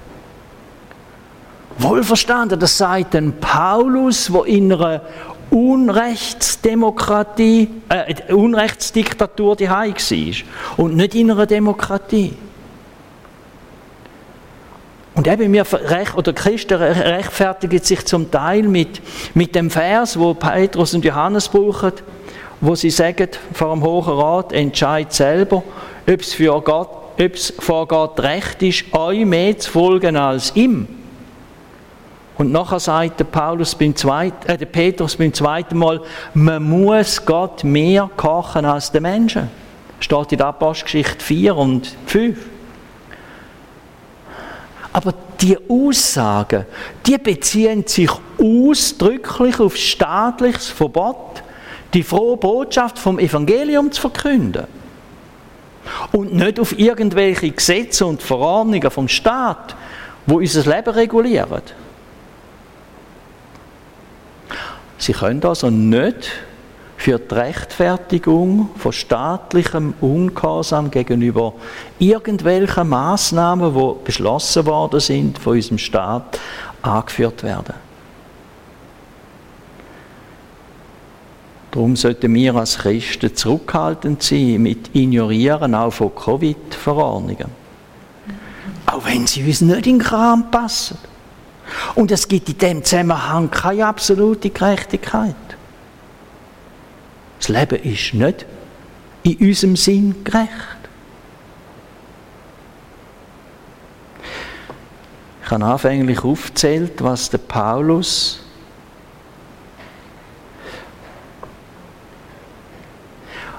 Wohlverstanden, 1.78 2.60
das 2.60 2.78
sagt 2.78 3.16
ein 3.16 3.32
Paulus, 3.40 4.32
wo 4.32 4.44
in 4.44 4.72
einer 4.72 5.02
Unrechtsdemokratie, 5.54 7.68
äh, 7.88 8.32
Unrechtsdiktatur 8.32 9.54
die 9.54 9.68
war 9.68 9.86
und 10.76 10.96
nicht 10.96 11.14
in 11.14 11.30
einer 11.30 11.46
Demokratie. 11.46 12.34
Und 15.14 15.28
eben 15.28 15.52
wir 15.52 15.64
oder 16.16 16.32
Christen 16.32 16.74
rechtfertigen 16.74 17.78
sich 17.78 18.04
zum 18.04 18.32
Teil 18.32 18.64
mit, 18.64 19.00
mit 19.34 19.54
dem 19.54 19.70
Vers, 19.70 20.18
wo 20.18 20.34
Petrus 20.34 20.92
und 20.92 21.04
Johannes 21.04 21.48
brauchen, 21.48 21.92
wo 22.60 22.74
sie 22.74 22.90
sagen 22.90 23.28
vor 23.52 23.74
dem 23.74 23.84
Hohen 23.84 24.12
Rat, 24.12 24.52
entscheid 24.52 25.12
selber, 25.12 25.62
ob 26.08 26.20
es 26.20 26.34
für 26.34 26.60
Gott, 26.62 26.90
ob 27.20 27.32
es 27.32 27.54
vor 27.60 27.86
Gott 27.86 28.18
recht 28.18 28.60
ist, 28.60 28.92
euch 28.92 29.24
mehr 29.24 29.56
zu 29.56 29.70
folgen 29.70 30.16
als 30.16 30.56
ihm. 30.56 31.03
Und 32.36 32.50
nachher 32.50 32.80
sagt 32.80 33.20
der, 33.20 33.24
Paulus 33.24 33.74
beim 33.74 33.94
zweiten, 33.94 34.48
äh, 34.48 34.58
der 34.58 34.66
Petrus 34.66 35.16
beim 35.16 35.32
zweiten 35.32 35.78
Mal, 35.78 36.00
man 36.34 36.62
muss 36.62 37.24
Gott 37.24 37.62
mehr 37.62 38.10
kochen 38.16 38.64
als 38.64 38.90
den 38.90 39.02
Menschen. 39.02 39.48
Steht 40.00 40.32
in 40.32 40.38
der 40.38 40.48
Apostelgeschichte 40.48 41.24
4 41.24 41.56
und 41.56 41.96
5. 42.06 42.38
Aber 44.92 45.14
die 45.40 45.56
Aussagen, 45.68 46.66
die 47.06 47.18
beziehen 47.18 47.84
sich 47.86 48.10
ausdrücklich 48.40 49.58
auf 49.60 49.76
staatliches 49.76 50.68
Verbot, 50.68 51.42
die 51.92 52.02
frohe 52.02 52.36
Botschaft 52.36 52.98
vom 52.98 53.18
Evangelium 53.18 53.90
zu 53.90 54.00
verkünden. 54.00 54.66
Und 56.12 56.34
nicht 56.34 56.58
auf 56.58 56.78
irgendwelche 56.78 57.50
Gesetze 57.50 58.06
und 58.06 58.22
Verordnungen 58.22 58.90
vom 58.90 59.06
Staat, 59.06 59.76
wo 60.26 60.38
unser 60.38 60.74
Leben 60.74 60.90
regulieren. 60.90 61.62
Sie 65.04 65.12
können 65.12 65.44
also 65.44 65.68
nicht 65.68 66.30
für 66.96 67.18
die 67.18 67.34
Rechtfertigung 67.34 68.70
von 68.78 68.90
staatlichem 68.90 69.92
Ungehorsam 70.00 70.90
gegenüber 70.90 71.52
irgendwelchen 71.98 72.88
Maßnahmen, 72.88 73.74
die 73.74 73.94
beschlossen 74.02 74.64
worden 74.64 75.00
sind 75.00 75.38
von 75.38 75.56
unserem 75.56 75.76
Staat, 75.76 76.40
angeführt 76.80 77.42
werden. 77.42 77.74
Darum 81.70 81.96
sollten 81.96 82.32
wir 82.32 82.54
als 82.54 82.78
Christen 82.78 83.36
zurückhaltend 83.36 84.22
sein 84.22 84.62
mit 84.62 84.96
Ignorieren 84.96 85.74
auch 85.74 85.92
von 85.92 86.14
Covid-Verordnungen. 86.14 87.50
Auch 88.86 89.04
wenn 89.04 89.26
sie 89.26 89.44
uns 89.44 89.60
nicht 89.60 89.86
in 89.86 89.98
den 89.98 89.98
Kram 89.98 90.50
passen. 90.50 90.96
Und 91.94 92.10
es 92.10 92.28
gibt 92.28 92.48
in 92.48 92.58
dem 92.58 92.84
Zusammenhang 92.84 93.50
keine 93.50 93.86
absolute 93.86 94.50
Gerechtigkeit. 94.50 95.34
Das 97.38 97.48
Leben 97.48 97.82
ist 97.82 98.14
nicht 98.14 98.46
in 99.22 99.36
unserem 99.36 99.76
Sinn 99.76 100.24
gerecht. 100.24 100.50
Ich 105.44 105.50
habe 105.50 105.64
anfänglich 105.64 106.24
aufgezählt, 106.24 107.02
was 107.02 107.28
der 107.28 107.38
Paulus 107.38 108.40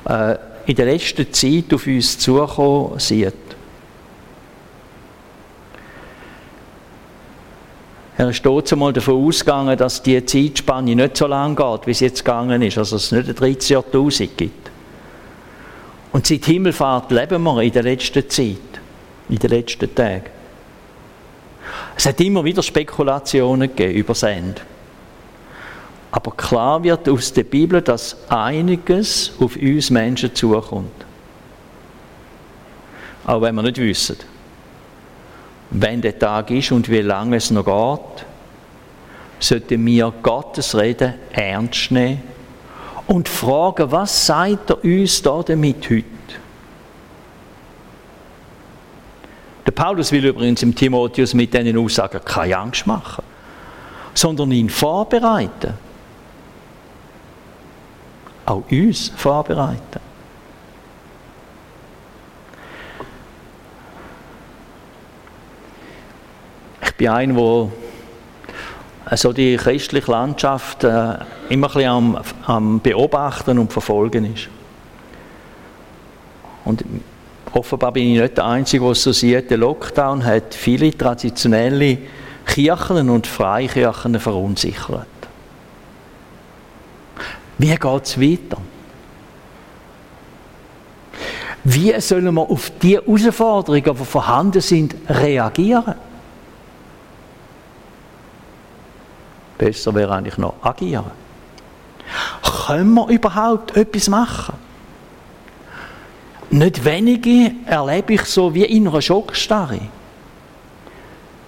äh, 0.06 0.36
in 0.66 0.76
der 0.76 0.86
letzten 0.86 1.32
Zeit 1.32 1.74
auf 1.74 1.86
uns 1.86 2.18
zukommen 2.18 3.00
sieht. 3.00 3.34
Er 8.18 8.30
ist 8.30 8.46
dort 8.46 8.72
einmal 8.72 8.94
davon 8.94 9.26
ausgegangen, 9.26 9.78
dass 9.78 10.02
die 10.02 10.24
Zeitspanne 10.26 10.96
nicht 10.96 11.18
so 11.18 11.28
lang 11.28 11.56
geht, 11.56 11.86
wie 11.86 11.92
es 11.92 12.00
jetzt 12.00 12.24
gegangen 12.24 12.62
ist, 12.62 12.78
also 12.78 12.96
dass 12.96 13.06
es 13.06 13.12
nicht 13.12 13.28
ein 13.28 13.36
13 13.36 13.74
Jahrtausend 13.74 14.38
gibt. 14.38 14.72
Und 16.14 16.26
seit 16.26 16.46
Himmelfahrt 16.46 17.12
leben 17.12 17.44
wir 17.44 17.62
in 17.62 17.74
der 17.74 17.84
letzten 17.84 18.30
Zeit, 18.30 18.58
in 19.28 19.38
den 19.38 19.50
letzten 19.50 19.94
Tagen. 19.94 20.30
Es 21.98 22.06
hat 22.06 22.22
immer 22.22 22.44
wieder 22.46 22.64
Spekulationen 22.64 23.70
gegeben 23.70 23.96
über 23.96 24.14
das 24.14 24.24
Ende. 24.24 24.62
Aber 26.12 26.32
klar 26.32 26.82
wird 26.82 27.10
aus 27.10 27.34
der 27.34 27.44
Bibel, 27.44 27.82
dass 27.82 28.16
einiges 28.30 29.34
auf 29.42 29.58
uns 29.58 29.90
Menschen 29.90 30.34
zukommt. 30.34 31.06
Auch 33.26 33.42
wenn 33.42 33.56
wir 33.56 33.64
nicht 33.64 33.78
wissen, 33.78 34.16
wenn 35.72 36.02
der 36.02 36.18
Tag 36.18 36.52
ist 36.52 36.72
und 36.72 36.90
wie 36.90 37.02
lange 37.02 37.38
es 37.38 37.52
noch 37.52 37.66
geht, 37.66 38.26
sollten 39.40 39.86
wir 39.86 40.14
Gottes 40.22 40.76
Reden 40.76 41.16
ernst 41.32 41.92
nehmen 41.92 42.22
und 43.08 43.30
fragen, 43.30 43.92
was 43.92 44.26
sagt 44.26 44.70
er 44.70 44.84
uns 44.84 45.22
da 45.22 45.42
damit 45.44 45.90
heute? 45.90 46.06
Der 49.66 49.72
Paulus 49.72 50.12
will 50.12 50.26
übrigens 50.26 50.62
im 50.64 50.76
Timotheus 50.76 51.34
mit 51.34 51.54
diesen 51.54 51.78
Aussagen 51.78 52.22
keine 52.24 52.58
Angst 52.58 52.86
machen, 52.86 53.24
sondern 54.14 54.52
ihn 54.52 54.70
vorbereiten. 54.70 55.74
Auch 58.46 58.64
uns 58.70 59.12
vorbereiten. 59.16 60.05
Bin 66.98 67.10
ein, 67.10 67.36
der 67.36 67.70
also 69.06 69.34
die 69.34 69.56
christliche 69.56 70.10
Landschaft 70.10 70.84
äh, 70.84 71.18
immer 71.50 71.68
ein 71.68 71.74
bisschen 71.74 71.86
am, 71.86 72.18
am 72.48 72.80
Beobachten 72.80 73.60
und 73.60 73.72
Verfolgen 73.72 74.34
ist. 74.34 74.50
Und 76.64 76.84
offenbar 77.54 77.92
bin 77.92 78.14
ich 78.14 78.20
nicht 78.20 78.38
der 78.38 78.46
Einzige, 78.46 78.84
der 78.84 78.96
so 78.96 79.12
sieht, 79.12 79.52
der 79.52 79.58
Lockdown 79.58 80.26
hat 80.26 80.56
viele 80.56 80.98
traditionelle 80.98 82.00
Kirchen 82.46 83.10
und 83.10 83.28
Freikirchen 83.28 84.20
verunsichert. 84.20 85.08
Wie 87.58 87.76
geht 87.76 88.04
es 88.04 88.20
weiter? 88.20 88.58
Wie 91.64 92.00
sollen 92.00 92.34
wir 92.34 92.42
auf 92.42 92.72
die 92.82 92.96
Herausforderungen, 92.96 93.98
die 93.98 94.06
vorhanden 94.06 94.62
sind, 94.62 94.96
reagieren? 95.10 95.96
Besser 99.58 99.94
wäre 99.96 100.14
eigentlich 100.14 100.38
noch 100.38 100.56
agieren. 100.62 101.12
Können 102.66 102.94
wir 102.94 103.08
überhaupt 103.08 103.76
etwas 103.76 104.10
machen? 104.10 104.56
Nicht 106.50 106.86
wenige 106.86 107.52
erlebe 107.66 108.14
ich 108.14 108.22
so 108.26 108.54
wie 108.54 108.66
in 108.66 108.88
einer 108.88 109.02
Schockstarre. 109.02 109.82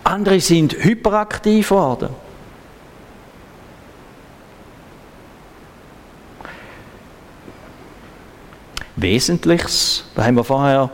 Andere 0.03 0.39
sind 0.39 0.73
hyperaktiv 0.73 1.69
worden. 1.71 2.09
Wesentliches, 8.95 10.05
da 10.15 10.25
haben 10.25 10.35
wir 10.35 10.43
vorher 10.43 10.89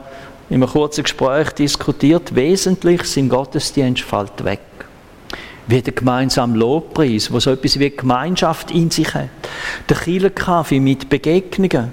in 0.49 0.61
einem 0.61 0.69
kurzen 0.69 1.03
Gespräch 1.03 1.51
diskutiert, 1.51 2.35
Wesentliches 2.35 3.15
im 3.15 3.29
Gottesdienst 3.29 4.03
fällt 4.03 4.43
weg 4.43 4.59
wie 5.67 5.81
der 5.81 5.93
gemeinsame 5.93 6.57
Lobpreis, 6.57 7.31
wo 7.31 7.39
so 7.39 7.51
etwas 7.51 7.79
wie 7.79 7.89
Gemeinschaft 7.89 8.71
in 8.71 8.91
sich 8.91 9.13
hat. 9.13 9.29
Der 9.89 9.97
Kirchenkaffee 9.97 10.79
mit 10.79 11.09
Begegnungen. 11.09 11.91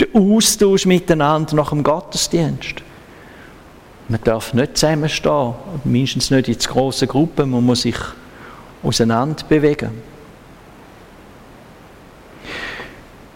Der 0.00 0.08
Austausch 0.14 0.86
miteinander 0.86 1.56
nach 1.56 1.70
dem 1.70 1.82
Gottesdienst. 1.82 2.82
Man 4.08 4.20
darf 4.22 4.54
nicht 4.54 4.76
zusammenstehen, 4.76 5.54
mindestens 5.84 6.30
nicht 6.30 6.48
in 6.48 6.58
grossen 6.58 7.08
Gruppen, 7.08 7.50
man 7.50 7.64
muss 7.64 7.82
sich 7.82 7.96
auseinander 8.82 9.44
bewegen. 9.48 9.90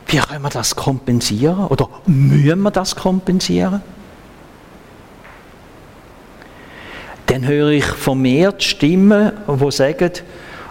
Wie 0.07 0.19
können 0.19 0.43
wir 0.43 0.51
das 0.51 0.75
kompensieren? 0.75 1.67
Oder 1.67 1.89
müssen 2.07 2.63
wir 2.63 2.71
das 2.71 2.97
kompensieren? 2.97 3.83
Dann 7.39 7.49
höre 7.49 7.71
ich 7.71 7.85
vermehrt 7.85 8.65
Stimmen, 8.65 9.33
die 9.47 9.71
sagen, 9.71 10.11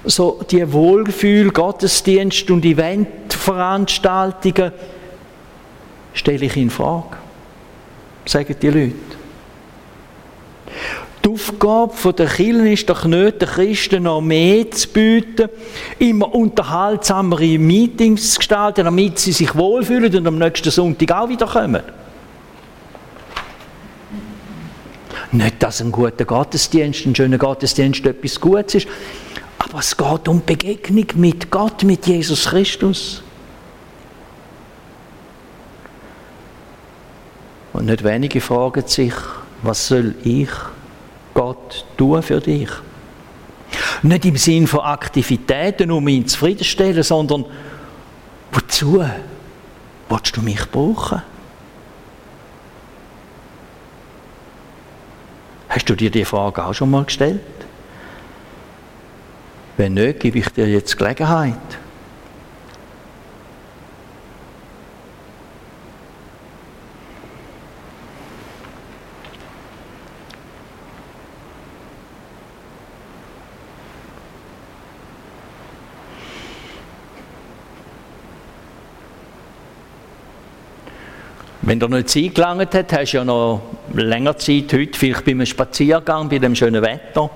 so 0.03 0.41
die 0.49 0.69
Wohlgefühl, 0.71 1.51
Gottesdienst 1.51 2.49
und 2.51 2.65
Eventveranstaltungen 2.65 4.71
stelle 6.13 6.45
ich 6.45 6.55
in 6.57 6.69
Frage, 6.69 7.17
sagen 8.25 8.55
die 8.61 8.69
Leute. 8.69 8.93
Die 11.23 11.29
Aufgabe 11.29 12.13
der 12.13 12.27
Kirche 12.27 12.69
ist 12.69 12.87
doch 12.89 13.05
nicht, 13.05 13.41
den 13.41 13.47
Christen 13.47 14.03
noch 14.03 14.19
mehr 14.21 14.69
zu 14.71 14.89
bieten, 14.89 15.49
immer 15.99 16.35
unterhaltsamere 16.35 17.57
Meetings 17.57 18.33
zu 18.33 18.39
gestalten, 18.39 18.83
damit 18.85 19.19
sie 19.19 19.31
sich 19.31 19.55
wohlfühlen 19.55 20.13
und 20.15 20.27
am 20.27 20.37
nächsten 20.37 20.71
Sonntag 20.71 21.13
auch 21.13 21.29
wieder 21.29 21.47
kommen. 21.47 21.81
Nicht, 25.31 25.61
dass 25.61 25.81
ein 25.81 25.91
guter 25.91 26.25
Gottesdienst, 26.25 27.05
ein 27.05 27.15
schöner 27.15 27.37
Gottesdienst 27.37 28.05
etwas 28.05 28.39
Gutes 28.39 28.75
ist, 28.75 28.87
aber 29.59 29.79
es 29.79 29.97
geht 29.97 30.27
um 30.27 30.41
Begegnung 30.45 31.07
mit 31.15 31.51
Gott, 31.51 31.83
mit 31.83 32.05
Jesus 32.07 32.45
Christus. 32.45 33.23
Und 37.73 37.85
nicht 37.85 38.03
wenige 38.03 38.41
fragen 38.41 38.87
sich, 38.87 39.13
was 39.61 39.87
soll 39.87 40.15
ich 40.23 40.49
Gott 41.33 41.85
tun 41.97 42.23
für 42.23 42.39
dich? 42.39 42.69
Nicht 44.01 44.25
im 44.25 44.37
Sinn 44.37 44.67
von 44.67 44.79
Aktivitäten, 44.79 45.91
um 45.91 46.07
ihn 46.07 46.27
zufriedenstellen, 46.27 47.03
sondern 47.03 47.45
wozu 48.51 49.03
willst 50.09 50.37
du 50.37 50.41
mich 50.41 50.65
brauchen? 50.71 51.21
Hast 55.77 55.87
du 55.89 55.95
dir 55.95 56.09
die 56.09 56.25
Frage 56.25 56.65
auch 56.65 56.73
schon 56.73 56.89
mal 56.89 57.03
gestellt? 57.03 57.39
Wenn 59.77 59.93
nicht, 59.93 60.21
gebe 60.21 60.39
ich 60.39 60.49
dir 60.49 60.67
jetzt 60.67 60.97
Gelegenheit. 60.97 61.53
Wenn 81.61 81.79
er 81.79 81.89
nicht 81.89 82.09
Zeit 82.09 82.33
gelangt 82.33 82.73
hat, 82.73 82.91
hast 82.93 83.11
du 83.11 83.17
ja 83.17 83.23
noch 83.23 83.76
länger 83.93 84.37
Zeit 84.37 84.71
heute, 84.73 84.97
vielleicht 84.97 85.25
bei 85.25 85.31
einem 85.31 85.45
Spaziergang, 85.45 86.29
bei 86.29 86.39
dem 86.39 86.55
schönen 86.55 86.81
Wetter 86.81 87.29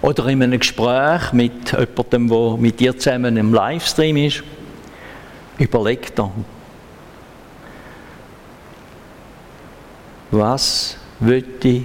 oder 0.00 0.26
in 0.26 0.42
einem 0.42 0.58
Gespräch 0.58 1.32
mit 1.32 1.72
jemandem, 1.72 2.28
der 2.28 2.56
mit 2.58 2.80
dir 2.80 2.98
zusammen 2.98 3.36
im 3.36 3.54
Livestream 3.54 4.16
ist. 4.16 4.42
Überleg 5.58 6.14
dir, 6.14 6.30
was 10.30 10.96
würde 11.20 11.84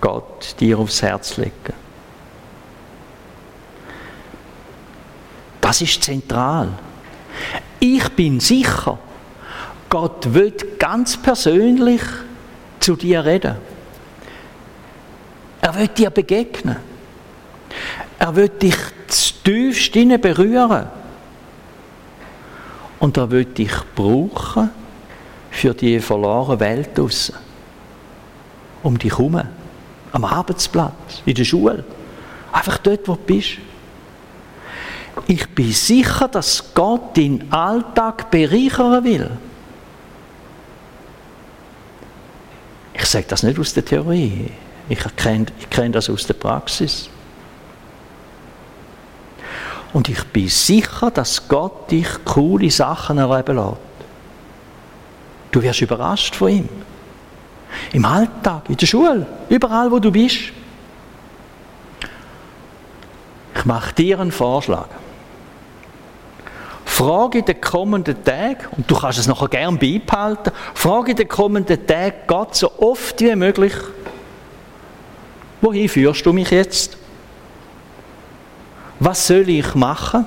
Gott 0.00 0.54
dir 0.60 0.78
aufs 0.78 1.02
Herz 1.02 1.36
legen? 1.38 1.72
Das 5.60 5.80
ist 5.82 6.02
zentral. 6.02 6.68
Ich 7.80 8.08
bin 8.10 8.40
sicher, 8.40 8.98
Gott 9.88 10.32
will 10.32 10.52
ganz 10.78 11.16
persönlich 11.16 12.02
zu 12.80 12.96
dir 12.96 13.24
reden. 13.24 13.56
Er 15.60 15.74
will 15.74 15.88
dir 15.88 16.10
begegnen. 16.10 16.76
Er 18.18 18.34
will 18.34 18.48
dich 18.48 18.76
tiefst 19.42 19.92
berühren. 19.92 20.86
Und 22.98 23.16
er 23.16 23.30
will 23.30 23.44
dich 23.44 23.72
brauchen 23.94 24.70
für 25.50 25.74
die 25.74 26.00
verlorene 26.00 26.60
Welt 26.60 26.96
draussen. 26.96 27.36
Um 28.82 28.98
dich 28.98 29.12
herum. 29.12 29.40
Am 30.12 30.24
Arbeitsplatz, 30.24 31.22
in 31.26 31.34
der 31.34 31.44
Schule. 31.44 31.84
Einfach 32.52 32.78
dort, 32.78 33.06
wo 33.06 33.14
du 33.14 33.20
bist. 33.20 33.58
Ich 35.26 35.46
bin 35.48 35.72
sicher, 35.72 36.28
dass 36.28 36.74
Gott 36.74 37.16
deinen 37.16 37.52
Alltag 37.52 38.30
bereichern 38.30 39.04
will. 39.04 39.30
Sage 43.08 43.26
das 43.28 43.42
nicht 43.42 43.58
aus 43.58 43.74
der 43.74 43.84
Theorie. 43.84 44.50
Ich 44.88 45.16
kenne, 45.16 45.46
ich 45.58 45.70
kenne 45.70 45.90
das 45.90 46.08
aus 46.10 46.26
der 46.26 46.34
Praxis. 46.34 47.08
Und 49.92 50.08
ich 50.08 50.22
bin 50.24 50.48
sicher, 50.48 51.10
dass 51.10 51.48
Gott 51.48 51.90
dich 51.90 52.08
coole 52.24 52.70
Sachen 52.70 53.18
erleben 53.18 53.56
lässt. 53.56 53.76
Du 55.50 55.62
wirst 55.62 55.80
überrascht 55.80 56.36
von 56.36 56.48
ihm. 56.48 56.68
Im 57.92 58.04
Alltag, 58.04 58.68
in 58.68 58.76
der 58.76 58.86
Schule, 58.86 59.26
überall, 59.48 59.90
wo 59.90 59.98
du 59.98 60.10
bist. 60.10 60.38
Ich 63.54 63.64
mache 63.64 63.94
dir 63.94 64.20
einen 64.20 64.32
Vorschlag. 64.32 64.88
Frage 66.98 67.38
in 67.38 67.44
den 67.44 67.60
kommenden 67.60 68.24
Tagen, 68.24 68.66
und 68.76 68.90
du 68.90 68.96
kannst 68.96 69.20
es 69.20 69.28
nachher 69.28 69.46
gerne 69.46 69.78
beibehalten, 69.78 70.50
frage 70.74 71.12
in 71.12 71.16
den 71.16 71.28
kommenden 71.28 71.86
Tagen 71.86 72.16
Gott 72.26 72.56
so 72.56 72.72
oft 72.76 73.20
wie 73.20 73.36
möglich, 73.36 73.72
wohin 75.60 75.88
führst 75.88 76.26
du 76.26 76.32
mich 76.32 76.50
jetzt? 76.50 76.98
Was 78.98 79.28
soll 79.28 79.48
ich 79.48 79.76
machen? 79.76 80.26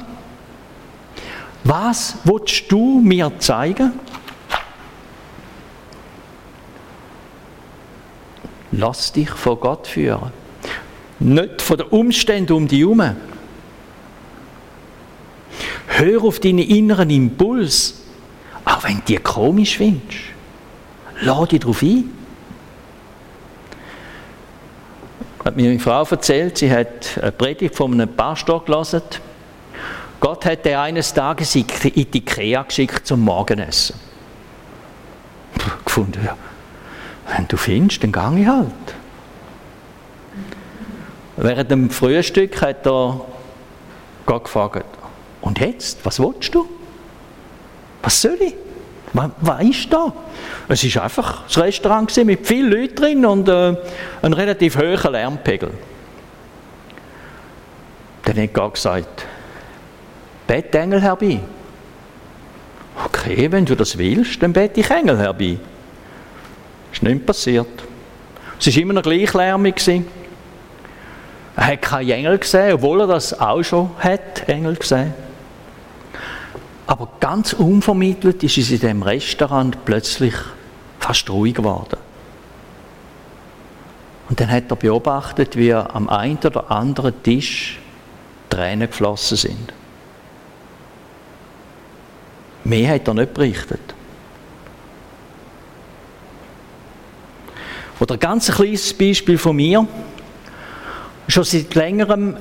Was 1.66 2.16
willst 2.24 2.72
du 2.72 3.02
mir 3.02 3.30
zeigen? 3.38 3.92
Lass 8.72 9.12
dich 9.12 9.30
von 9.32 9.60
Gott 9.60 9.88
führen. 9.88 10.32
Nicht 11.20 11.62
von 11.62 11.80
den 11.80 11.88
Umständen 11.88 12.54
um 12.54 12.66
dich 12.66 12.80
herum. 12.80 13.18
Hör 16.02 16.24
auf 16.24 16.40
deinen 16.40 16.58
inneren 16.58 17.12
Impuls, 17.12 18.02
auch 18.66 18.84
wenn 18.84 18.96
du 18.98 19.02
dir 19.04 19.20
komisch 19.20 19.78
findest. 19.78 20.18
Lass 21.22 21.50
dich 21.50 21.60
darauf 21.60 21.84
ein. 21.84 22.10
Hat 25.46 25.56
mir 25.56 25.70
eine 25.70 25.80
Frau 25.80 26.04
erzählt, 26.04 26.58
sie 26.58 26.72
hat 26.72 27.20
eine 27.22 27.32
Predigt 27.32 27.76
von 27.76 27.94
einem 27.94 28.16
Pastor 28.16 28.66
gelesen. 28.66 29.04
Gott 30.20 30.44
hat 30.46 30.66
er 30.66 30.82
eines 30.82 31.14
Tages 31.14 31.54
in 31.54 31.68
die 31.68 32.18
Ikea 32.18 32.64
geschickt 32.64 33.06
zum 33.06 33.20
Morgenessen. 33.22 33.96
Gefunden, 35.86 36.26
ja, 36.26 36.36
wenn 37.28 37.48
du 37.48 37.58
findest, 37.58 38.02
dann 38.02 38.12
gang 38.12 38.40
ich 38.40 38.48
halt. 38.48 38.72
Während 41.38 41.70
dem 41.70 41.90
Frühstück 41.92 42.60
hat 42.60 42.88
er 42.88 43.22
Gott 44.26 44.46
gefragt, 44.46 44.91
und 45.42 45.60
jetzt, 45.60 46.06
was 46.06 46.20
willst 46.20 46.54
du? 46.54 46.68
Was 48.02 48.22
soll 48.22 48.38
ich? 48.40 48.56
Was, 49.14 49.62
ist 49.62 49.92
da? 49.92 50.14
Es 50.70 50.96
war 50.96 51.04
einfach 51.04 51.44
das 51.46 51.58
Restaurant 51.58 52.16
mit 52.26 52.48
vielen 52.48 52.72
Leuten 52.72 52.96
drin 52.96 53.26
und 53.26 53.50
äh, 53.50 53.76
einem 54.22 54.34
relativ 54.34 54.78
hohen 54.78 55.12
Lärmpegel. 55.12 55.72
Dann 58.24 58.38
hat 58.42 58.54
Gott 58.54 58.76
gesagt, 58.76 59.26
bett 60.48 60.74
Engel 60.74 61.02
herbei. 61.02 61.40
Okay, 63.06 63.52
wenn 63.52 63.66
du 63.66 63.76
das 63.76 63.98
willst, 63.98 64.42
dann 64.42 64.54
bete 64.54 64.80
ich 64.80 64.90
Engel 64.90 65.18
herbei. 65.18 65.58
Ist 66.94 67.04
nicht 67.04 67.26
passiert. 67.26 67.68
Es 68.60 68.68
war 68.68 68.82
immer 68.82 68.94
noch 68.94 69.02
gleich 69.02 69.34
lärmig. 69.34 69.82
Er 71.56 71.68
hat 71.68 71.82
keine 71.82 72.14
Engel 72.14 72.38
gesehen, 72.38 72.74
obwohl 72.74 73.02
er 73.02 73.08
das 73.08 73.38
auch 73.40 73.64
schon 73.64 73.92
hat, 74.00 74.48
Engel 74.48 74.76
gesehen. 74.76 75.14
Aber 76.92 77.08
ganz 77.22 77.54
unvermittelt 77.54 78.44
ist 78.44 78.58
es 78.58 78.70
in 78.70 78.82
dem 78.82 79.02
Restaurant 79.02 79.86
plötzlich 79.86 80.34
fast 81.00 81.30
ruhig 81.30 81.54
geworden. 81.54 81.98
Und 84.28 84.42
dann 84.42 84.52
hat 84.52 84.70
er 84.70 84.76
beobachtet, 84.76 85.56
wie 85.56 85.74
am 85.74 86.10
einen 86.10 86.38
oder 86.40 86.70
anderen 86.70 87.24
Tisch 87.24 87.80
Tränen 88.50 88.90
geflossen 88.90 89.38
sind. 89.38 89.74
Mehr 92.66 92.96
hat 92.96 93.08
er 93.08 93.14
nicht 93.14 93.36
berichtet. 93.36 93.96
Oder 98.02 98.16
ein 98.16 98.20
ganz 98.20 98.52
kleines 98.52 98.94
Beispiel 98.94 99.38
von 99.38 99.56
mir. 99.56 99.88
Schon 101.30 101.46
seit 101.46 101.74
längerem 101.74 102.36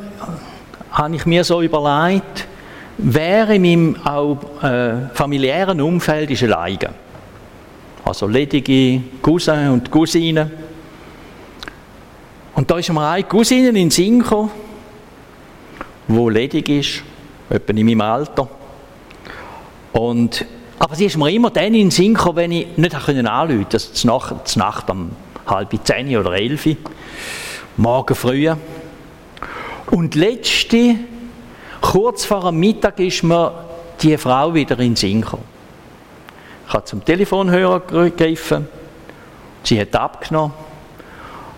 habe 0.90 1.14
ich 1.14 1.24
mir 1.24 1.44
so 1.44 1.62
überlegt, 1.62 2.48
wer 3.02 3.48
in 3.50 3.62
meinem 3.62 3.96
auch, 4.04 4.62
äh, 4.62 5.08
familiären 5.14 5.80
Umfeld 5.80 6.30
ist 6.30 6.42
alleine. 6.42 6.90
Also 8.04 8.26
ledige 8.26 9.00
Cousins 9.22 9.70
und 9.70 9.90
Cousinen. 9.90 10.50
Und 12.54 12.70
da 12.70 12.78
ist 12.78 12.92
mir 12.92 13.08
eine 13.08 13.24
Cousine 13.24 13.68
in 13.68 13.74
den 13.74 13.90
Sinn 13.90 14.24
die 16.08 16.28
ledig 16.28 16.68
ist, 16.68 17.02
etwa 17.48 17.72
in 17.72 17.86
meinem 17.86 18.00
Alter. 18.00 18.48
Und, 19.92 20.44
aber 20.78 20.94
sie 20.94 21.06
ist 21.06 21.16
mir 21.16 21.30
immer 21.30 21.50
dann 21.50 21.74
in 21.74 21.90
gekommen, 22.14 22.36
wenn 22.36 22.52
ich 22.52 22.76
nicht 22.76 22.94
anrufen 22.94 23.24
konnte. 23.24 23.66
Das 23.70 23.84
ist 23.84 24.04
Nacht, 24.04 24.56
Nacht 24.56 24.90
um 24.90 25.10
halb 25.46 25.72
zehn 25.84 26.16
oder 26.16 26.32
elf, 26.32 26.68
morgen 27.76 28.14
früh. 28.14 28.50
Und 29.90 30.14
letzte 30.14 30.96
Kurz 31.80 32.24
vor 32.24 32.42
dem 32.42 32.58
Mittag 32.58 32.98
ist 33.00 33.22
mir 33.22 33.52
die 34.00 34.16
Frau 34.16 34.54
wieder 34.54 34.78
in 34.78 34.90
den 34.90 34.96
Sinn 34.96 35.20
gekommen. 35.20 35.44
Ich 36.66 36.74
habe 36.74 36.84
zum 36.84 37.04
Telefonhörer 37.04 37.80
gegriffen, 37.80 38.68
sie 39.64 39.80
hat 39.80 39.94
abgenommen 39.96 40.52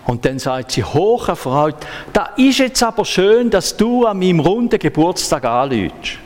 und 0.05 0.25
dann 0.25 0.39
sagt 0.39 0.71
sie, 0.71 0.83
hoch 0.83 1.27
erfreut, 1.27 1.75
da 2.11 2.31
ist 2.35 2.59
jetzt 2.59 2.81
aber 2.81 3.05
schön, 3.05 3.49
dass 3.49 3.77
du 3.77 4.05
an 4.05 4.19
meinem 4.19 4.39
runden 4.39 4.79
Geburtstag 4.79 5.45
anläutst. 5.45 6.17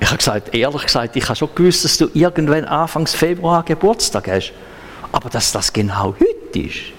Ich 0.00 0.06
habe 0.06 0.18
gesagt, 0.18 0.54
ehrlich 0.54 0.82
gesagt, 0.82 1.16
ich 1.16 1.24
habe 1.24 1.36
schon 1.36 1.48
gewusst, 1.54 1.84
dass 1.84 1.96
du 1.96 2.08
irgendwann 2.12 2.64
Anfang 2.64 3.06
Februar 3.06 3.62
Geburtstag 3.62 4.28
hast. 4.28 4.52
Aber 5.12 5.30
dass 5.30 5.52
das 5.52 5.72
genau 5.72 6.14
heute 6.18 6.58
ist, 6.58 6.92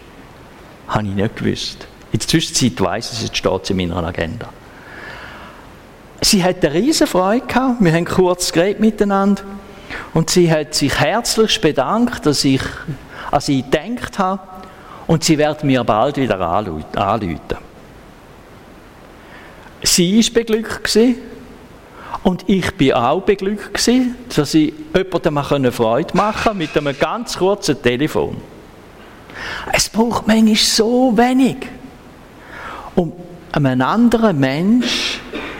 habe 0.88 1.08
ich 1.08 1.14
nicht 1.14 1.36
gewusst. 1.36 1.88
In 2.12 2.20
der 2.20 2.28
Zwischenzeit 2.28 2.80
weiss 2.80 3.12
ich 3.12 3.18
es, 3.18 3.24
jetzt 3.26 3.38
steht 3.38 3.64
es 3.64 3.70
in 3.70 3.78
meiner 3.78 4.04
Agenda. 4.04 4.50
Sie 6.26 6.44
hat 6.44 6.66
eine 6.66 6.74
riesen 6.74 7.06
Freude 7.06 7.46
gehabt. 7.46 7.76
Wir 7.82 7.94
haben 7.94 8.06
kurz 8.06 8.52
geredet 8.52 8.80
miteinander. 8.80 9.44
Und 10.16 10.32
sie 10.32 10.52
hat 10.52 10.74
sich 10.74 11.00
herzlich 11.00 11.62
bedankt, 11.62 12.26
dass 12.26 12.44
ich 12.44 12.64
an 13.30 13.42
sie 13.42 13.62
gedacht 13.62 14.18
habe. 14.18 14.42
Und 15.06 15.24
sie 15.24 15.38
wird 15.38 15.64
mir 15.64 15.84
bald 15.84 16.18
wieder 16.18 16.40
anrufen. 16.40 16.84
Sie 19.84 20.18
war 20.18 20.34
beglückt 20.34 20.98
und 22.24 22.50
ich 22.50 22.72
war 22.80 23.12
auch 23.12 23.22
beglückt 23.22 23.88
dass 24.36 24.54
ich 24.56 24.74
jemandem 24.96 25.72
Freude 25.72 26.18
machen 26.18 26.44
konnte 26.44 26.58
mit 26.58 26.76
einem 26.76 26.98
ganz 26.98 27.38
kurzen 27.38 27.80
Telefon. 27.84 28.38
Es 29.72 29.88
braucht 29.90 30.26
manchmal 30.26 30.56
so 30.56 31.16
wenig, 31.16 31.58
um 32.96 33.14
einem 33.52 33.82
anderen 33.84 34.40
Menschen 34.40 35.05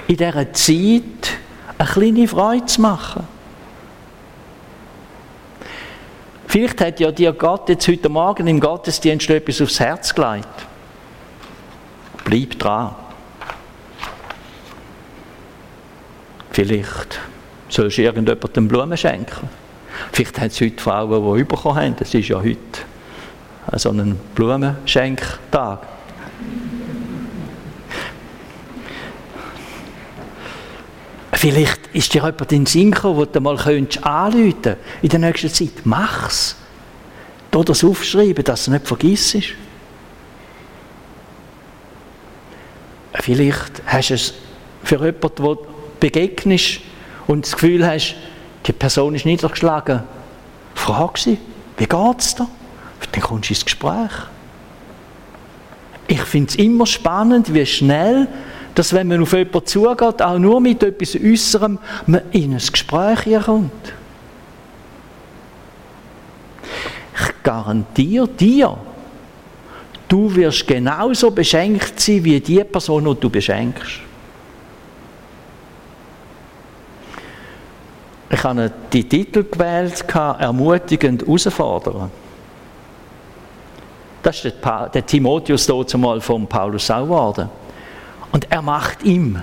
in 0.08 0.18
dieser 0.18 0.54
Zeit 0.54 1.38
eine 1.78 1.90
kleine 1.90 2.28
Freude 2.28 2.66
zu 2.66 2.82
machen. 2.82 3.28
Vielleicht 6.48 6.80
hat 6.80 7.00
ja 7.00 7.12
dir 7.12 7.34
Gott 7.34 7.68
jetzt 7.70 7.88
heute 7.88 8.08
Morgen 8.08 8.48
im 8.48 8.60
Gottesdienst 8.60 9.30
etwas 9.30 9.62
aufs 9.62 9.80
Herz 9.80 10.14
gelegt. 10.16 10.48
Bleib 12.24 12.58
dran. 12.58 12.96
Vielleicht 16.52 17.20
sollst 17.68 17.98
du 17.98 18.04
irgendjemandem 18.04 18.68
Blumen 18.70 18.98
schenken. 18.98 19.50
Vielleicht 20.14 20.40
haben 20.40 20.48
es 20.48 20.62
heute 20.62 20.82
Frauen, 20.82 21.38
die 21.38 21.44
bekommen 21.44 21.76
haben. 21.76 21.96
Es 22.00 22.14
ist 22.14 22.30
ja 22.30 22.38
heute 22.38 22.58
so 23.74 23.90
ein 23.90 24.18
Blumenschenktag. 24.34 25.80
Vielleicht 31.46 31.90
ist 31.94 32.12
dir 32.12 32.24
jemand 32.24 32.52
in 32.52 32.62
den 32.62 32.66
Sinn 32.66 32.90
gekommen, 32.90 33.18
wo 33.18 33.26
du 33.26 33.40
mal 33.40 33.56
anrufen 33.56 33.88
könntest 34.64 34.78
in 35.04 35.10
der 35.10 35.20
nächsten 35.20 35.54
Zeit. 35.54 35.84
Mach's. 35.84 36.56
Du 37.52 37.64
das 37.64 37.84
aufschreiben, 37.84 38.44
dass 38.44 38.66
du 38.66 38.72
nicht 38.72 38.88
vergisst. 38.88 39.38
Vielleicht 43.14 43.84
hast 43.86 44.10
du 44.10 44.14
es 44.16 44.34
für 44.86 44.96
jemanden, 44.96 45.44
der 45.44 45.58
begegnest 46.00 46.80
und 47.28 47.46
das 47.46 47.54
Gefühl 47.54 47.86
hast, 47.86 48.16
die 48.66 48.74
Person 48.74 49.14
ist 49.14 49.28
niedergeschlagen. 49.28 50.02
Frag 50.74 51.20
sie, 51.20 51.38
wie 51.78 51.86
geht 51.86 52.20
es 52.22 52.34
dir? 52.34 52.48
Dann 53.12 53.22
kommst 53.22 53.50
du 53.50 53.54
ins 53.54 53.66
Gespräch. 53.66 54.12
Ich 56.08 56.22
finde 56.22 56.50
es 56.50 56.56
immer 56.56 56.88
spannend, 56.88 57.54
wie 57.54 57.68
schnell 57.68 58.28
dass 58.76 58.94
wenn 58.94 59.08
man 59.08 59.22
auf 59.22 59.32
jemanden 59.32 59.66
zugeht, 59.66 60.22
auch 60.22 60.38
nur 60.38 60.60
mit 60.60 60.84
etwas 60.84 61.16
Äußerem, 61.16 61.80
man 62.06 62.22
in 62.32 62.54
ein 62.54 62.58
Gespräch 62.58 63.44
kommt. 63.46 63.72
Ich 67.18 67.44
garantiere 67.44 68.28
dir, 68.28 68.78
du 70.10 70.36
wirst 70.36 70.68
genauso 70.68 71.32
beschenkt 71.32 72.00
sein, 72.00 72.24
wie 72.26 72.40
die 72.42 72.64
Person, 72.66 73.06
die 73.06 73.20
du 73.20 73.30
beschenkst. 73.30 74.02
Ich 78.30 78.44
habe 78.44 78.72
die 78.92 79.08
Titel 79.08 79.46
gewählt, 79.50 80.04
ermutigend 80.14 81.22
herausfordern. 81.22 82.12
Das 84.22 84.44
ist 84.44 84.56
der, 84.94 85.06
Timotheus 85.06 85.66
dort 85.68 85.90
zumal 85.90 86.20
von 86.20 86.46
Paulus 86.46 86.92
auch 86.92 87.04
geworden. 87.04 87.50
Und 88.36 88.52
er 88.52 88.62
macht 88.62 89.04
ihm, 89.04 89.42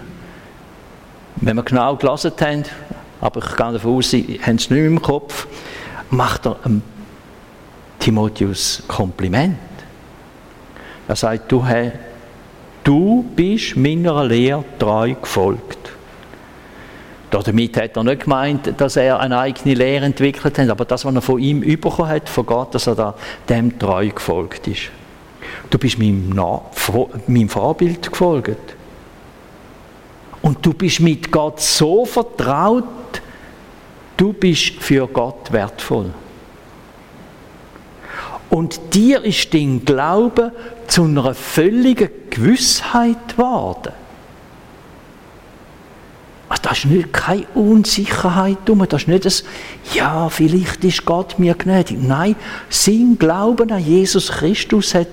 wenn 1.36 1.56
wir 1.56 1.62
genau 1.62 1.96
gelesen 1.96 2.32
haben, 2.38 2.64
aber 3.22 3.40
ich 3.42 3.56
gehe 3.56 3.72
davon 3.72 3.96
aus, 3.96 4.10
Sie 4.10 4.38
haben 4.42 4.56
es 4.56 4.68
nicht 4.68 4.70
mehr 4.70 4.84
im 4.84 5.00
Kopf, 5.00 5.46
macht 6.10 6.44
er 6.44 6.58
Timotheus 7.98 8.82
Kompliment. 8.86 9.56
Er 11.08 11.16
sagt, 11.16 11.50
du, 11.50 11.64
hey, 11.64 11.92
du 12.84 13.24
bist 13.34 13.78
meiner 13.78 14.26
Lehre 14.26 14.62
treu 14.78 15.14
gefolgt. 15.14 15.90
Damit 17.30 17.78
hat 17.78 17.96
er 17.96 18.04
nicht 18.04 18.24
gemeint, 18.24 18.78
dass 18.78 18.96
er 18.96 19.18
eine 19.20 19.38
eigene 19.38 19.74
Lehre 19.74 20.04
entwickelt 20.04 20.58
hat, 20.58 20.68
aber 20.68 20.84
das, 20.84 21.06
was 21.06 21.14
er 21.14 21.22
von 21.22 21.38
ihm 21.38 21.60
bekommen 21.60 22.10
hat, 22.10 22.28
von 22.28 22.44
Gott, 22.44 22.74
dass 22.74 22.86
er 22.86 22.94
da 22.94 23.14
dem 23.48 23.78
treu 23.78 24.10
gefolgt 24.10 24.66
ist. 24.68 24.90
Du 25.70 25.78
bist 25.78 25.98
meinem, 25.98 26.38
meinem 27.26 27.48
Vorbild 27.48 28.12
gefolgt. 28.12 28.81
Und 30.42 30.66
du 30.66 30.74
bist 30.74 31.00
mit 31.00 31.30
Gott 31.30 31.60
so 31.60 32.04
vertraut, 32.04 32.84
du 34.16 34.32
bist 34.32 34.74
für 34.80 35.06
Gott 35.06 35.52
wertvoll. 35.52 36.10
Und 38.50 38.94
dir 38.94 39.24
ist 39.24 39.54
dein 39.54 39.84
Glaube 39.84 40.52
zu 40.86 41.04
einer 41.04 41.32
völligen 41.32 42.10
Gewissheit 42.28 43.28
geworden. 43.28 43.94
Also 46.50 46.62
das 46.64 46.78
ist 46.80 46.84
nicht 46.84 47.12
keine 47.14 47.46
Unsicherheit 47.54 48.58
drum, 48.66 48.86
das 48.86 49.02
ist 49.02 49.08
nicht 49.08 49.24
das, 49.24 49.44
ja, 49.94 50.28
vielleicht 50.28 50.84
ist 50.84 51.06
Gott 51.06 51.38
mir 51.38 51.54
gnädig. 51.54 51.96
Nein, 52.02 52.36
sein 52.68 53.16
Glauben 53.18 53.72
an 53.72 53.82
Jesus 53.82 54.28
Christus 54.30 54.94
hat 54.94 55.08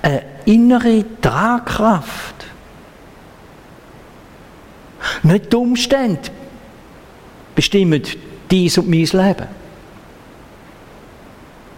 eine 0.00 0.22
innere 0.46 1.04
Tragkraft. 1.20 2.47
Nicht 5.22 5.52
die 5.52 5.56
Umstände 5.56 6.30
bestimmen 7.54 8.02
dies 8.50 8.78
und 8.78 8.88
mein 8.88 9.04
Leben. 9.04 9.48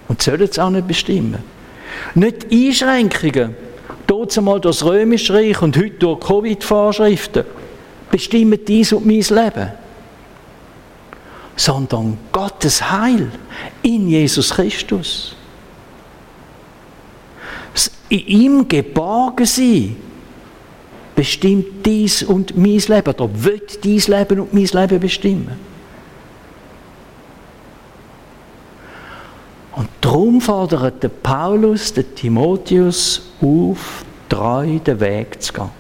Und 0.09 0.23
sollen 0.23 0.43
es 0.43 0.59
auch 0.59 0.71
nicht 0.71 0.87
bestimmen. 0.87 1.43
Nicht 2.15 2.51
die 2.51 2.69
Einschränkungen, 2.69 3.55
dort 4.07 4.37
einmal 4.37 4.61
durch 4.61 4.77
das 4.77 4.87
Römische 4.87 5.35
Reich 5.35 5.63
und 5.63 5.77
heute 5.77 5.91
durch 5.91 6.21
Covid-Vorschriften, 6.21 7.45
bestimmen 8.11 8.59
dies 8.67 8.93
und 8.93 9.07
mein 9.07 9.21
Leben. 9.21 9.73
Sondern 11.57 12.19
Gottes 12.33 12.91
Heil 12.91 13.31
in 13.83 14.09
Jesus 14.09 14.51
Christus. 14.51 15.37
In 18.09 18.27
ihm 18.27 18.69
geborgen 18.69 19.47
sein, 19.47 19.97
bestimmt 21.21 21.85
dies 21.85 22.23
und 22.23 22.57
mein 22.57 22.79
Leben, 22.79 23.15
oder 23.15 23.29
wird 23.45 23.85
dies 23.85 24.09
Leben 24.09 24.41
und 24.41 24.55
mein 24.55 24.65
Leben 24.65 24.99
bestimmen. 24.99 25.61
Und 29.73 29.89
darum 30.01 30.41
fordert 30.41 31.03
der 31.03 31.11
Paulus 31.11 31.93
den 31.93 32.15
Timotheus 32.15 33.33
auf, 33.43 34.03
treu 34.31 34.79
den 34.79 34.99
Weg 34.99 35.43
zu 35.43 35.53
gehen. 35.53 35.71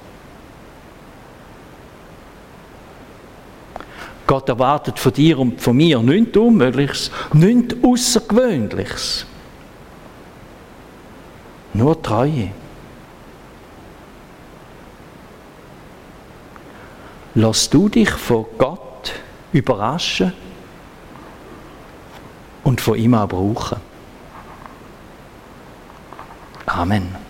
Gott 4.27 4.47
erwartet 4.47 4.99
von 4.99 5.13
dir 5.15 5.39
und 5.39 5.59
von 5.59 5.75
mir 5.75 6.01
nichts 6.01 6.37
Unmögliches, 6.37 7.11
nichts 7.33 7.77
Außergewöhnliches. 7.83 9.25
Nur 11.73 12.03
Treue. 12.03 12.51
Lass 17.35 17.71
du 17.71 17.89
dich 17.89 18.11
von 18.11 18.47
Gott 18.59 19.13
überraschen 19.53 20.33
und 22.65 22.81
von 22.81 22.99
ihm 22.99 23.15
auch 23.15 23.29
brauchen. 23.29 23.79
Amen. 26.67 27.30